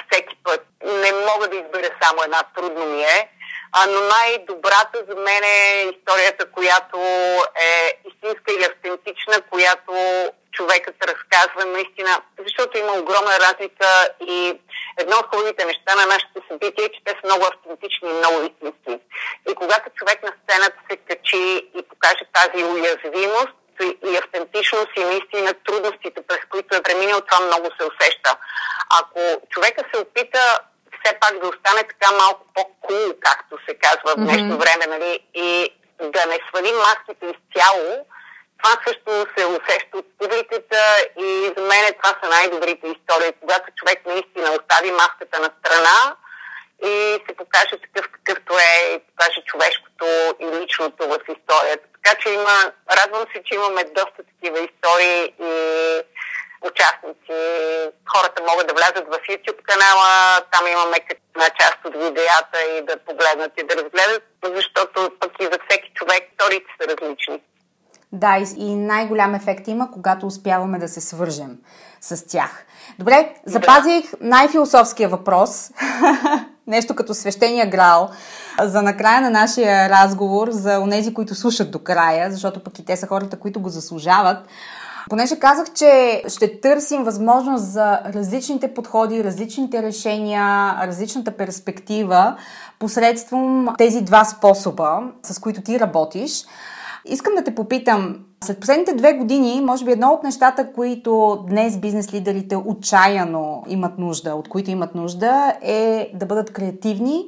всеки 0.05 0.37
път. 0.45 0.67
Не 0.85 1.13
мога 1.13 1.49
да 1.49 1.57
избера 1.57 1.91
само 2.03 2.23
една, 2.23 2.43
трудно 2.57 2.87
ми 2.87 3.03
е. 3.03 3.29
А, 3.73 3.87
но 3.87 4.01
най-добрата 4.01 4.99
за 5.09 5.15
мен 5.17 5.45
е 5.45 5.91
историята, 5.97 6.51
която 6.51 6.99
е 7.73 8.01
истинска 8.09 8.53
и 8.53 8.65
автентична, 8.65 9.43
която 9.51 9.93
човекът 10.57 10.97
разказва 11.05 11.65
наистина, 11.65 12.23
защото 12.45 12.79
има 12.79 12.93
огромна 12.93 13.35
разлика 13.41 14.09
и 14.21 14.61
едно 14.99 15.17
от 15.17 15.27
хубавите 15.27 15.65
неща 15.65 15.95
на 15.95 16.07
нашите 16.07 16.39
събития 16.49 16.85
е, 16.87 16.93
че 16.95 17.05
те 17.05 17.11
са 17.11 17.23
много 17.25 17.45
автентични 17.45 18.11
и 18.11 18.19
много 18.21 18.37
истински. 18.41 18.95
И 19.51 19.55
когато 19.55 19.91
човек 19.99 20.23
на 20.23 20.33
сцената 20.41 20.79
се 20.91 20.97
качи 20.97 21.69
и 21.79 21.83
покаже 21.91 22.25
тази 22.33 22.65
уязвимост 22.65 23.57
и 23.81 24.17
автентичност 24.17 24.93
и 24.97 25.05
наистина 25.05 25.55
трудностите, 25.67 26.27
през 26.29 26.43
които 26.51 26.77
е 26.77 26.83
преминал, 26.83 27.21
това 27.21 27.47
много 27.47 27.67
се 27.77 27.89
усеща. 27.91 28.37
Ако 29.01 29.21
човека 29.51 29.83
се 29.91 30.01
опита 30.01 30.59
все 31.05 31.19
пак 31.21 31.39
да 31.41 31.49
остане 31.49 31.83
така 31.83 32.13
малко 32.13 32.47
по-кул, 32.55 33.15
както 33.21 33.59
се 33.69 33.75
казва 33.75 34.11
в 34.13 34.17
днешно 34.17 34.59
време, 34.59 34.87
нали, 34.87 35.21
и 35.35 35.71
да 36.01 36.27
не 36.27 36.39
свали 36.49 36.73
маските 36.73 37.27
изцяло, 37.27 38.07
това 38.63 38.77
също 38.87 39.27
се 39.37 39.47
усеща 39.47 39.99
от 39.99 40.07
публиката 40.19 40.83
и 41.19 41.53
за 41.57 41.63
мен 41.63 41.95
това 42.03 42.19
са 42.23 42.29
най-добрите 42.29 42.87
истории, 42.87 43.33
когато 43.41 43.73
човек 43.77 44.07
наистина 44.07 44.51
остави 44.51 44.91
маската 44.91 45.41
на 45.41 45.51
страна 45.59 46.17
и 46.85 47.19
се 47.29 47.37
покаже 47.37 47.77
такъв 47.85 48.11
какъвто 48.13 48.59
е 48.59 48.95
и 48.95 48.99
покаже 48.99 49.41
човешкото 49.47 50.07
и 50.41 50.47
личното 50.61 51.09
в 51.09 51.19
историята. 51.37 51.87
Така 51.95 52.21
че 52.21 52.29
има, 52.29 52.73
радвам 52.93 53.25
се, 53.33 53.43
че 53.45 53.55
имаме 53.55 53.85
доста 53.85 54.21
такива 54.31 54.59
истории 54.61 55.35
и 55.43 55.53
участници. 56.63 57.39
Хората 58.13 58.43
могат 58.43 58.67
да 58.67 58.75
влязат 58.75 59.07
в 59.07 59.19
YouTube 59.29 59.63
канала, 59.63 60.41
там 60.53 60.67
имаме 60.67 60.97
на 61.37 61.51
част 61.61 61.79
от 61.85 61.95
видеята 61.95 62.59
и 62.63 62.83
да 62.83 62.97
погледнат 62.97 63.53
и 63.59 63.67
да 63.67 63.77
разгледат, 63.77 64.23
защото 64.45 65.11
пък 65.21 65.33
и 65.41 65.45
за 65.45 65.59
всеки 65.69 65.91
човек 65.95 66.23
историите 66.31 66.71
са 66.81 66.89
различни. 66.89 67.41
Да, 68.15 68.45
и 68.57 68.75
най-голям 68.75 69.35
ефект 69.35 69.69
има, 69.69 69.91
когато 69.91 70.27
успяваме 70.27 70.79
да 70.79 70.89
се 70.89 71.01
свържем 71.01 71.59
с 72.01 72.27
тях. 72.27 72.67
Добре, 72.99 73.35
запазих 73.47 74.05
най-философския 74.21 75.09
въпрос. 75.09 75.71
Нещо 76.67 76.95
като 76.95 77.15
свещения 77.15 77.71
грал 77.71 78.11
за 78.63 78.83
накрая 78.83 79.21
на 79.21 79.31
нашия 79.31 79.89
разговор 79.89 80.51
за 80.51 80.79
онези, 80.81 81.15
които 81.15 81.35
слушат 81.35 81.71
до 81.71 81.79
края, 81.79 82.33
защото 82.33 82.61
пък 82.61 82.79
и 82.79 82.85
те 82.85 82.97
са 82.97 83.07
хората, 83.07 83.39
които 83.39 83.61
го 83.61 83.69
заслужават. 83.69 84.39
Понеже 85.11 85.39
казах, 85.39 85.73
че 85.75 86.23
ще 86.29 86.61
търсим 86.61 87.05
възможност 87.05 87.65
за 87.65 88.01
различните 88.15 88.75
подходи, 88.75 89.25
различните 89.25 89.83
решения, 89.83 90.77
различната 90.87 91.37
перспектива 91.37 92.37
посредством 92.79 93.69
тези 93.79 94.01
два 94.01 94.25
способа, 94.25 95.01
с 95.23 95.39
които 95.39 95.63
ти 95.63 95.81
работиш. 95.81 96.45
Искам 97.07 97.35
да 97.35 97.45
те 97.45 97.55
попитам, 97.55 98.17
след 98.45 98.61
последните 98.61 98.95
две 98.95 99.13
години, 99.13 99.61
може 99.61 99.85
би 99.85 99.93
едно 99.93 100.09
от 100.09 100.23
нещата, 100.23 100.73
които 100.73 101.45
днес 101.49 101.79
бизнес 101.79 102.13
лидерите 102.13 102.57
отчаяно 102.57 103.65
имат 103.69 103.99
нужда, 103.99 104.35
от 104.35 104.49
които 104.49 104.71
имат 104.71 104.95
нужда, 104.95 105.55
е 105.63 106.11
да 106.15 106.27
бъдат 106.27 106.53
креативни, 106.53 107.25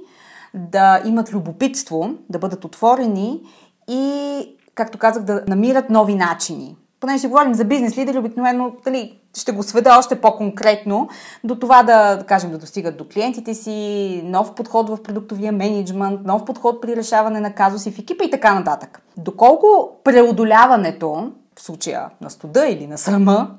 да 0.55 1.03
имат 1.05 1.33
любопитство, 1.33 2.11
да 2.31 2.39
бъдат 2.39 2.65
отворени 2.65 3.41
и, 3.89 4.41
както 4.75 4.99
казах, 4.99 5.23
да 5.23 5.43
намират 5.49 5.91
нови 5.91 6.15
начини. 6.15 6.77
Понеже 7.01 7.19
ще 7.19 7.29
говорим 7.29 7.55
за 7.55 7.65
бизнес 7.65 7.99
лидери, 7.99 8.19
обикновено 8.19 8.73
дали, 8.85 9.21
ще 9.37 9.53
го 9.53 9.63
сведа 9.63 9.99
още 9.99 10.21
по-конкретно 10.21 11.09
до 11.45 11.55
това 11.59 11.83
да, 11.83 12.17
да 12.17 12.27
кажем, 12.27 12.51
да 12.51 12.59
достигат 12.59 12.97
до 12.97 13.09
клиентите 13.09 13.55
си, 13.55 14.21
нов 14.25 14.55
подход 14.55 14.89
в 14.89 15.03
продуктовия 15.03 15.53
менеджмент, 15.53 16.21
нов 16.25 16.45
подход 16.45 16.83
при 16.83 16.97
решаване 16.97 17.41
на 17.41 17.55
казуси 17.55 17.93
в 17.93 17.99
екипа 17.99 18.25
и 18.25 18.31
така 18.31 18.55
нататък. 18.55 19.03
Доколко 19.17 20.01
преодоляването, 20.05 21.33
в 21.59 21.63
случая 21.63 22.11
на 22.21 22.31
студа 22.31 22.67
или 22.67 22.87
на 22.87 22.99
срама, 22.99 23.51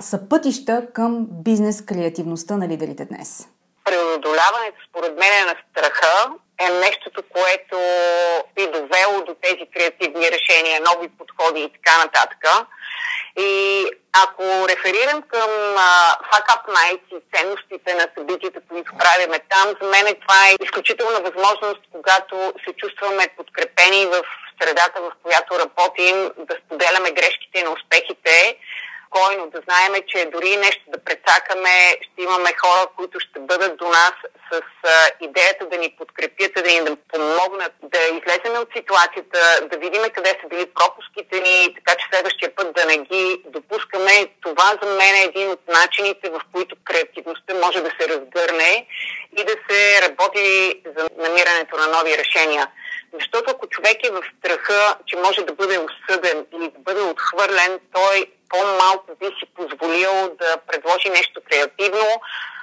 са 0.00 0.28
пътища 0.28 0.86
към 0.92 1.26
бизнес 1.30 1.82
креативността 1.82 2.56
на 2.56 2.68
лидерите 2.68 3.04
днес? 3.04 3.48
Преодоляването, 3.84 4.78
според 4.88 5.12
мен, 5.12 5.32
е 5.42 5.46
на 5.46 5.54
страха 5.70 6.34
е 6.60 6.70
нещото, 6.70 7.22
което 7.22 7.76
би 8.54 8.66
довело 8.66 9.24
до 9.26 9.34
тези 9.42 9.66
креативни 9.74 10.30
решения, 10.30 10.80
нови 10.80 11.08
подходи 11.08 11.60
и 11.60 11.72
така 11.72 11.98
нататък. 11.98 12.44
И 13.38 13.84
ако 14.12 14.68
реферирам 14.68 15.22
към 15.22 15.50
uh, 15.50 16.18
Fuck 16.30 16.46
Up 16.54 16.64
Nights 16.68 17.18
и 17.18 17.36
ценностите 17.36 17.94
на 17.94 18.06
събитията, 18.18 18.60
които 18.68 18.92
правиме 18.98 19.38
там, 19.48 19.74
за 19.82 19.88
мен 19.88 20.06
това 20.20 20.48
е 20.48 20.56
изключителна 20.64 21.20
възможност, 21.20 21.80
когато 21.92 22.52
се 22.64 22.72
чувстваме 22.72 23.28
подкрепени 23.36 24.06
в 24.06 24.22
средата, 24.62 25.00
в 25.00 25.12
която 25.22 25.58
работим, 25.58 26.30
да 26.38 26.54
споделяме 26.66 27.10
грешките 27.10 27.62
на 27.62 27.70
успехите, 27.70 28.56
спокойно, 29.14 29.50
да 29.50 29.60
знаеме, 29.68 30.00
че 30.06 30.30
дори 30.32 30.56
нещо 30.56 30.82
да 30.88 31.04
прецакаме, 31.04 31.96
ще 32.02 32.22
имаме 32.22 32.50
хора, 32.62 32.86
които 32.96 33.20
ще 33.20 33.38
бъдат 33.40 33.76
до 33.76 33.84
нас 33.84 34.12
с 34.52 34.60
идеята 35.20 35.66
да 35.66 35.76
ни 35.76 35.94
подкрепят, 35.98 36.52
да 36.54 36.70
ни 36.70 36.84
да 36.84 36.96
помогнат, 37.12 37.72
да 37.82 37.98
излеземе 37.98 38.58
от 38.58 38.68
ситуацията, 38.76 39.38
да 39.70 39.78
видим 39.78 40.02
къде 40.14 40.38
са 40.42 40.48
били 40.48 40.66
пропуските 40.74 41.40
ни, 41.40 41.74
така 41.74 41.94
че 41.98 42.06
следващия 42.10 42.54
път 42.54 42.74
да 42.74 42.84
не 42.84 42.98
ги 42.98 43.42
допускаме. 43.46 44.26
Това 44.42 44.78
за 44.82 44.88
мен 44.90 45.14
е 45.14 45.28
един 45.28 45.50
от 45.50 45.60
начините, 45.68 46.30
в 46.30 46.40
които 46.52 46.76
креативността 46.84 47.54
може 47.54 47.80
да 47.80 47.90
се 48.00 48.08
разгърне 48.08 48.86
и 49.38 49.44
да 49.44 49.54
се 49.68 50.02
работи 50.02 50.80
за 50.96 51.08
намирането 51.16 51.76
на 51.76 51.86
нови 51.86 52.18
решения. 52.18 52.68
Защото 53.20 53.50
ако 53.50 53.66
човек 53.66 53.96
е 54.04 54.10
в 54.10 54.22
страха, 54.38 54.96
че 55.06 55.16
може 55.16 55.42
да 55.42 55.52
бъде 55.52 55.78
осъден 55.78 56.46
или 56.54 56.70
да 56.70 56.78
бъде 56.78 57.00
отхвърлен, 57.44 57.80
той 57.92 58.26
по-малко 58.48 59.06
би 59.20 59.26
си 59.26 59.46
позволил 59.56 60.36
да 60.38 60.56
предложи 60.66 61.08
нещо 61.08 61.40
креативно. 61.50 62.20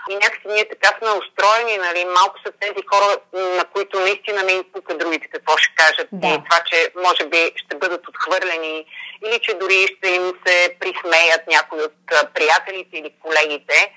И 0.09 0.15
някакси 0.15 0.47
ние 0.47 0.69
така 0.69 0.89
сме 0.97 1.09
устроени, 1.11 1.77
нали, 1.77 2.05
малко 2.05 2.35
са 2.45 2.51
тези 2.59 2.85
хора, 2.89 3.17
на 3.33 3.65
които 3.73 3.99
наистина 3.99 4.43
не 4.43 4.51
им 4.51 4.63
пука 4.73 4.97
другите 4.97 5.27
какво 5.27 5.57
ще 5.57 5.75
кажат. 5.75 6.07
Да. 6.11 6.27
И 6.27 6.31
това, 6.49 6.63
че 6.65 6.91
може 6.95 7.25
би 7.25 7.51
ще 7.55 7.75
бъдат 7.77 8.07
отхвърлени 8.07 8.85
или 9.25 9.39
че 9.39 9.53
дори 9.53 9.87
ще 9.97 10.09
им 10.09 10.33
се 10.45 10.75
присмеят 10.79 11.47
някои 11.47 11.81
от 11.81 11.93
приятелите 12.33 12.97
или 12.97 13.13
колегите 13.23 13.93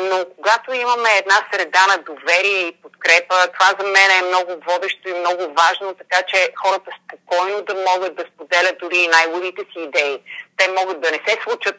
но 0.00 0.24
когато 0.36 0.72
имаме 0.72 1.10
една 1.18 1.38
среда 1.52 1.86
на 1.86 1.98
доверие 1.98 2.60
и 2.60 2.76
подкрепа, 2.82 3.34
това 3.52 3.70
за 3.80 3.86
мен 3.86 4.10
е 4.10 4.28
много 4.28 4.52
водещо 4.66 5.08
и 5.08 5.14
много 5.14 5.54
важно, 5.54 5.94
така 5.94 6.22
че 6.22 6.52
хората 6.64 6.90
спокойно 7.04 7.62
да 7.62 7.74
могат 7.74 8.16
да 8.16 8.24
споделят 8.34 8.78
дори 8.78 8.96
и 8.96 9.08
най-лудите 9.08 9.62
си 9.62 9.78
идеи. 9.78 10.22
Те 10.56 10.68
могат 10.68 11.00
да 11.00 11.10
не 11.10 11.20
се 11.26 11.38
случат, 11.42 11.76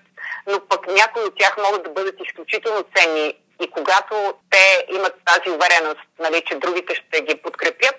но 0.47 0.59
пък 0.59 0.87
някои 0.87 1.23
от 1.23 1.37
тях 1.39 1.57
могат 1.57 1.83
да 1.83 1.89
бъдат 1.89 2.15
изключително 2.25 2.85
ценни. 2.95 3.33
И 3.61 3.67
когато 3.71 4.33
те 4.51 4.85
имат 4.89 5.13
тази 5.25 5.49
увереност, 5.55 6.01
нали, 6.19 6.43
че 6.47 6.55
другите 6.55 6.95
ще 6.95 7.21
ги 7.21 7.41
подкрепят, 7.41 7.95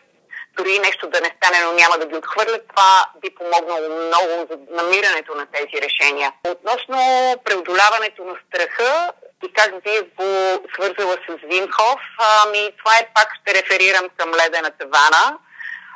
дори 0.57 0.79
нещо 0.79 1.07
да 1.07 1.20
не 1.20 1.37
стане, 1.37 1.64
но 1.64 1.72
няма 1.72 1.98
да 1.98 2.07
ги 2.07 2.16
отхвърлят, 2.16 2.68
това 2.68 3.05
би 3.22 3.35
помогнало 3.35 4.07
много 4.07 4.46
за 4.50 4.59
намирането 4.70 5.35
на 5.35 5.46
тези 5.46 5.83
решения. 5.83 6.33
Относно 6.48 6.98
преодоляването 7.44 8.24
на 8.24 8.37
страха, 8.46 9.12
и 9.42 9.53
как 9.53 9.70
вие 9.85 10.01
го 10.01 10.61
свързала 10.75 11.16
с 11.29 11.47
Вимхов, 11.47 12.01
ами 12.18 12.73
това 12.79 12.99
е 12.99 13.09
пак 13.14 13.29
ще 13.40 13.55
реферирам 13.55 14.09
към 14.16 14.31
ледената 14.31 14.87
вана, 14.87 15.38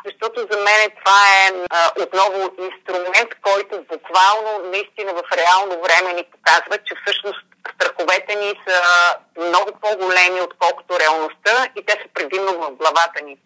защото 0.05 0.41
за 0.51 0.59
мен 0.59 0.91
това 0.99 1.21
е 1.43 1.53
а, 1.71 1.91
отново 2.03 2.51
инструмент, 2.59 3.31
който 3.43 3.85
буквално 3.93 4.71
наистина 4.73 5.13
в 5.13 5.23
реално 5.37 5.83
време 5.83 6.13
ни 6.13 6.25
показва, 6.25 6.79
че 6.79 6.95
всъщност 7.03 7.41
страховете 7.75 8.35
ни 8.35 8.61
са 8.69 8.83
много 9.47 9.71
по-големи, 9.83 10.41
отколкото 10.41 11.01
реалността 11.01 11.69
и 11.77 11.87
те 11.87 11.93
са 11.93 12.09
предимно 12.15 12.53
в 12.53 12.71
главата 12.71 13.21
ни. 13.25 13.37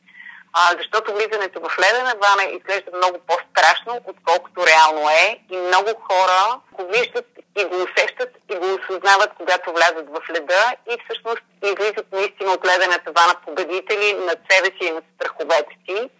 А, 0.52 0.74
защото 0.78 1.14
влизането 1.14 1.60
в 1.60 1.78
ледена 1.78 2.14
вана 2.22 2.44
изглежда 2.44 2.90
много 2.96 3.18
по-страшно, 3.26 4.00
отколкото 4.04 4.66
реално 4.66 5.10
е. 5.10 5.38
И 5.50 5.56
много 5.56 5.90
хора 6.08 6.60
го 6.72 6.86
виждат 6.86 7.26
и 7.60 7.64
го 7.64 7.76
усещат 7.86 8.30
и 8.52 8.54
го 8.62 8.68
осъзнават, 8.74 9.30
когато 9.40 9.72
влязат 9.72 10.06
в 10.16 10.18
леда 10.34 10.64
и 10.92 10.94
всъщност 11.02 11.42
излизат 11.70 12.06
наистина 12.12 12.50
от 12.52 12.62
ледената 12.68 13.10
вана 13.18 13.34
победители 13.46 14.06
над 14.28 14.38
себе 14.50 14.68
си 14.76 14.82
и 14.88 14.94
над 14.96 15.04
страховете 15.16 15.74
си. 15.84 16.10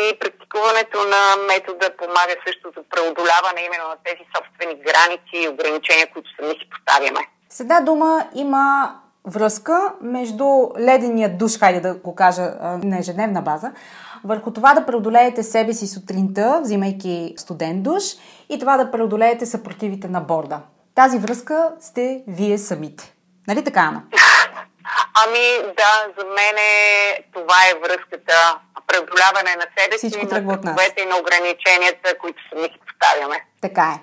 И 0.00 0.18
практикуването 0.20 0.98
на 1.14 1.22
метода 1.52 1.96
помага 1.98 2.34
също 2.46 2.72
за 2.76 2.82
преодоляване 2.90 3.60
именно 3.66 3.88
на 3.88 3.96
тези 4.04 4.24
собствени 4.34 4.74
граници 4.86 5.34
и 5.34 5.48
ограничения, 5.48 6.06
които 6.12 6.30
сами 6.36 6.54
си 6.58 6.66
поставяме. 6.72 7.20
С 7.48 7.84
дума 7.84 8.28
има 8.34 8.94
връзка 9.26 9.92
между 10.00 10.44
ледения 10.80 11.36
душ, 11.36 11.58
хайде 11.58 11.80
да 11.80 11.94
го 11.94 12.14
кажа 12.14 12.42
на 12.82 12.98
ежедневна 12.98 13.42
база, 13.42 13.72
върху 14.24 14.50
това 14.52 14.74
да 14.74 14.86
преодолеете 14.86 15.42
себе 15.42 15.72
си 15.72 15.86
сутринта, 15.86 16.60
взимайки 16.62 17.34
студен 17.36 17.82
душ 17.82 18.02
и 18.48 18.58
това 18.58 18.76
да 18.76 18.90
преодолеете 18.90 19.46
съпротивите 19.46 20.08
на 20.08 20.20
борда. 20.20 20.60
Тази 20.94 21.18
връзка 21.18 21.72
сте 21.80 22.24
вие 22.28 22.58
самите. 22.58 23.14
Нали 23.48 23.64
така, 23.64 23.80
Ана? 23.80 24.02
Ами 25.26 25.74
да, 25.76 26.12
за 26.18 26.24
мен 26.24 26.56
е, 26.58 27.18
това 27.32 27.56
е 27.70 27.78
връзката. 27.80 28.58
Преодоляване 28.86 29.56
на 29.56 29.66
себе 29.78 29.98
си, 29.98 30.26
на 30.26 30.76
и 30.98 31.06
на 31.06 31.16
ограниченията, 31.16 32.18
които 32.20 32.42
сами 32.50 32.62
си 32.62 32.78
поставяме. 32.86 33.36
Така 33.60 33.94
е. 33.96 34.00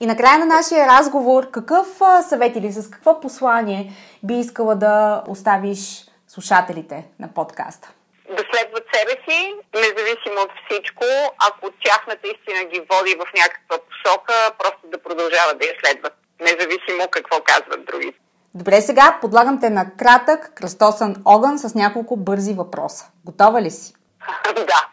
И 0.00 0.06
накрая 0.06 0.38
на 0.38 0.46
нашия 0.46 0.86
разговор, 0.86 1.50
какъв 1.50 1.86
съвет 2.28 2.56
или 2.56 2.72
с 2.72 2.90
какво 2.90 3.20
послание 3.20 3.92
би 4.22 4.34
искала 4.34 4.74
да 4.74 5.24
оставиш 5.28 6.06
слушателите 6.28 7.04
на 7.20 7.28
подкаста? 7.28 7.92
Да 8.36 8.42
следват 8.52 8.84
себе 8.94 9.14
си, 9.28 9.54
независимо 9.74 10.38
от 10.46 10.50
всичко. 10.64 11.04
Ако 11.48 11.70
тяхната 11.84 12.26
истина 12.34 12.64
ги 12.64 12.80
води 12.90 13.14
в 13.14 13.26
някаква 13.40 13.76
посока, 13.88 14.34
просто 14.58 14.80
да 14.84 15.02
продължават 15.02 15.58
да 15.58 15.66
я 15.66 15.74
следват, 15.84 16.14
независимо 16.40 17.08
какво 17.10 17.40
казват 17.40 17.84
другите. 17.84 18.18
Добре, 18.54 18.80
сега 18.80 19.18
подлагам 19.20 19.60
те 19.60 19.70
на 19.70 19.86
кратък, 19.98 20.54
кръстосан 20.54 21.16
огън 21.24 21.58
с 21.58 21.74
няколко 21.74 22.16
бързи 22.16 22.54
въпроса. 22.54 23.04
Готова 23.24 23.62
ли 23.62 23.70
си? 23.70 23.94
да. 24.54 24.88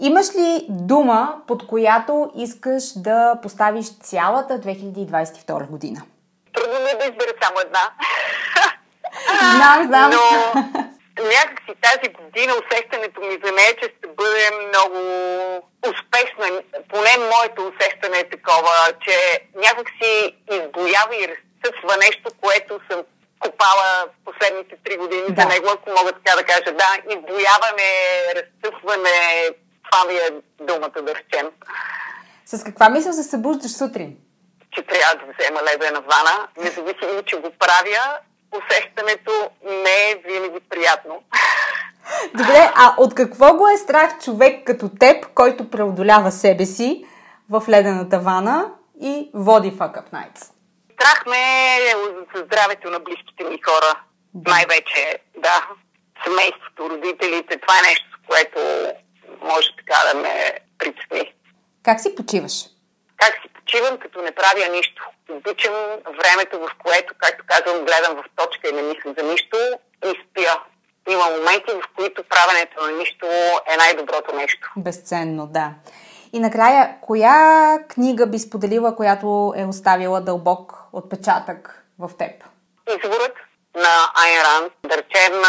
Имаш 0.00 0.26
ли 0.34 0.66
дума, 0.68 1.34
под 1.46 1.66
която 1.66 2.30
искаш 2.36 2.82
да 2.96 3.38
поставиш 3.42 3.86
цялата 4.02 4.54
2022 4.54 5.66
година? 5.66 6.02
Трудно 6.54 6.78
ми 6.84 6.90
е 6.90 6.94
да 6.94 7.04
избера 7.04 7.32
само 7.42 7.56
една. 7.60 7.84
Знам, 9.54 9.86
знам. 9.86 10.10
Но 10.10 11.24
някакси 11.24 11.72
тази 11.82 12.08
година 12.12 12.52
усещането 12.62 13.20
ми 13.20 13.38
за 13.44 13.52
нея, 13.52 13.72
че 13.80 13.86
ще 13.98 14.06
бъде 14.18 14.44
много 14.68 14.98
успешна. 15.90 16.46
Поне 16.88 17.12
моето 17.34 17.72
усещане 17.72 18.18
е 18.18 18.28
такова, 18.28 18.74
че 19.04 19.16
някакси 19.66 20.12
избоява 20.50 21.14
и 21.16 21.28
разцъфва 21.32 21.96
нещо, 21.96 22.30
което 22.40 22.80
съм 22.90 23.00
копала 23.40 24.06
последните 24.24 24.76
три 24.84 24.96
години 24.96 25.28
да. 25.28 25.42
за 25.42 25.48
него, 25.48 25.66
ако 25.68 25.90
мога 25.90 26.12
така 26.12 26.36
да 26.36 26.44
кажа. 26.44 26.72
Да, 26.82 26.90
избояване, 27.14 27.90
разцъфване, 28.36 29.48
това 29.90 30.04
ми 30.04 30.14
е 30.14 30.30
думата 30.64 31.02
да 31.02 31.14
речем. 31.14 31.50
С 32.46 32.64
каква 32.64 32.88
мисъл 32.88 33.12
се 33.12 33.22
събуждаш 33.22 33.70
сутрин? 33.70 34.16
Че 34.70 34.82
трябва 34.82 35.26
да 35.26 35.32
взема 35.32 35.60
ледена 35.62 36.00
вана, 36.00 36.48
независимо, 36.56 37.22
че 37.26 37.36
го 37.36 37.50
правя, 37.58 38.18
усещането 38.52 39.50
не 39.64 40.10
е 40.10 40.22
винаги 40.26 40.60
приятно. 40.70 41.22
Добре, 42.34 42.70
а 42.74 42.94
от 42.98 43.14
какво 43.14 43.56
го 43.56 43.68
е 43.68 43.76
страх 43.76 44.18
човек 44.24 44.66
като 44.66 44.88
теб, 45.00 45.26
който 45.34 45.70
преодолява 45.70 46.32
себе 46.32 46.66
си 46.66 47.04
в 47.50 47.62
ледената 47.68 48.18
вана 48.18 48.72
и 49.00 49.30
води 49.34 49.72
Fuck 49.72 49.94
Up 49.94 50.12
Nights? 50.12 50.52
Страх 50.92 51.26
ме 51.26 51.76
е 51.76 51.94
за 52.34 52.44
здравето 52.44 52.90
на 52.90 53.00
близките 53.00 53.44
ми 53.44 53.58
хора. 53.62 54.00
Най-вече, 54.46 55.18
да. 55.36 55.68
Семейството, 56.24 56.90
родителите, 56.90 57.58
това 57.60 57.74
е 57.78 57.88
нещо, 57.88 58.18
което 58.28 58.58
може 59.42 59.76
така 59.76 60.12
да 60.12 60.20
ме 60.20 60.58
притесни. 60.78 61.34
Как 61.82 62.00
си 62.00 62.14
почиваш? 62.14 62.64
Как 63.16 63.34
си 63.42 63.48
почивам, 63.54 63.98
като 63.98 64.22
не 64.22 64.32
правя 64.32 64.68
нищо. 64.72 65.02
Обичам 65.30 65.74
времето, 66.04 66.58
в 66.58 66.70
което, 66.84 67.14
както 67.18 67.44
казвам, 67.46 67.84
гледам 67.84 68.16
в 68.16 68.24
точка 68.36 68.68
и 68.68 68.72
не 68.72 68.82
мисля 68.82 69.14
за 69.18 69.24
нищо 69.24 69.56
и 70.04 70.08
спя. 70.08 70.62
Има 71.08 71.24
моменти, 71.24 71.72
в 71.72 71.82
които 71.96 72.24
правенето 72.24 72.82
на 72.82 72.90
нищо 72.98 73.26
е 73.72 73.76
най-доброто 73.76 74.36
нещо. 74.36 74.72
Безценно, 74.76 75.46
да. 75.46 75.70
И 76.32 76.40
накрая, 76.40 76.96
коя 77.00 77.78
книга 77.88 78.26
би 78.26 78.38
споделила, 78.38 78.96
която 78.96 79.54
е 79.56 79.64
оставила 79.64 80.20
дълбок 80.20 80.74
отпечатък 80.92 81.84
в 81.98 82.10
теб? 82.18 82.44
Изворът 82.88 83.34
на 83.76 84.12
Айн 84.14 84.42
Ранд. 84.42 84.72
Да 84.86 84.96
речем, 84.96 85.42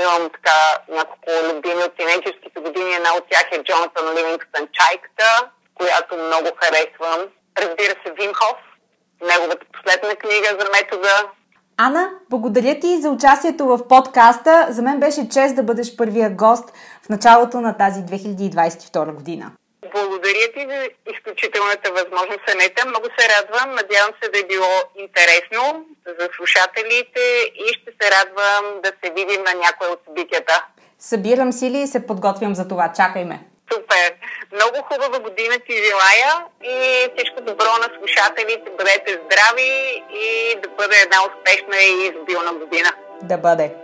Имам 0.00 0.30
така 0.30 0.58
няколко 0.88 1.30
любими 1.48 1.82
от 1.84 1.96
тинейджерските 1.96 2.60
години. 2.60 2.94
Една 2.94 3.14
от 3.14 3.24
тях 3.30 3.46
е 3.52 3.62
Джонатан 3.62 4.14
Ливингстън 4.16 4.68
Чайката, 4.72 5.50
която 5.74 6.16
много 6.16 6.48
харесвам. 6.60 7.20
Разбира 7.58 7.94
се, 8.02 8.12
Вимхов, 8.18 8.58
неговата 9.22 9.66
последна 9.72 10.14
книга 10.14 10.48
за 10.60 10.66
метода. 10.76 11.30
Ана, 11.76 12.10
благодаря 12.30 12.80
ти 12.80 13.00
за 13.00 13.10
участието 13.10 13.66
в 13.66 13.88
подкаста. 13.88 14.66
За 14.70 14.82
мен 14.82 15.00
беше 15.00 15.28
чест 15.28 15.56
да 15.56 15.62
бъдеш 15.62 15.96
първия 15.96 16.30
гост 16.30 16.72
в 17.02 17.08
началото 17.08 17.60
на 17.60 17.76
тази 17.76 18.00
2022 18.00 19.14
година. 19.14 19.52
Благодаря 19.94 20.52
ти 20.54 20.66
за 20.70 20.88
изключителната 21.12 21.92
възможност, 21.92 22.50
Анета. 22.54 22.88
Много 22.88 23.06
се 23.18 23.28
радвам. 23.28 23.74
Надявам 23.74 24.12
се 24.22 24.30
да 24.30 24.38
е 24.38 24.42
било 24.42 24.74
интересно 24.96 25.86
за 26.06 26.28
слушателите 26.36 27.20
и 27.54 27.68
ще 27.68 27.90
се 28.00 28.10
радвам 28.10 28.80
да 28.82 28.92
се 29.04 29.10
видим 29.10 29.42
на 29.42 29.54
някои 29.54 29.88
от 29.88 30.00
събитията. 30.06 30.66
Събирам 30.98 31.52
сили 31.52 31.78
и 31.78 31.86
се 31.86 32.06
подготвям 32.06 32.54
за 32.54 32.68
това. 32.68 32.92
Чакай 32.96 33.24
ме. 33.24 33.40
Супер! 33.72 34.14
Много 34.52 34.76
хубава 34.88 35.18
година 35.18 35.54
ти 35.66 35.72
желая 35.72 36.44
и 36.62 37.08
всичко 37.16 37.40
добро 37.40 37.72
на 37.82 37.88
слушателите. 37.98 38.70
Бъдете 38.78 39.20
здрави 39.24 40.02
и 40.10 40.56
да 40.62 40.68
бъде 40.68 40.96
една 40.96 41.16
успешна 41.28 41.76
и 41.76 42.06
изобилна 42.06 42.52
година. 42.52 42.88
Да 43.22 43.38
бъде. 43.38 43.74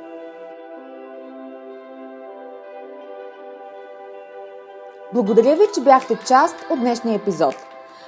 Благодаря 5.12 5.56
ви, 5.56 5.64
че 5.74 5.80
бяхте 5.80 6.18
част 6.28 6.56
от 6.70 6.80
днешния 6.80 7.16
епизод. 7.16 7.67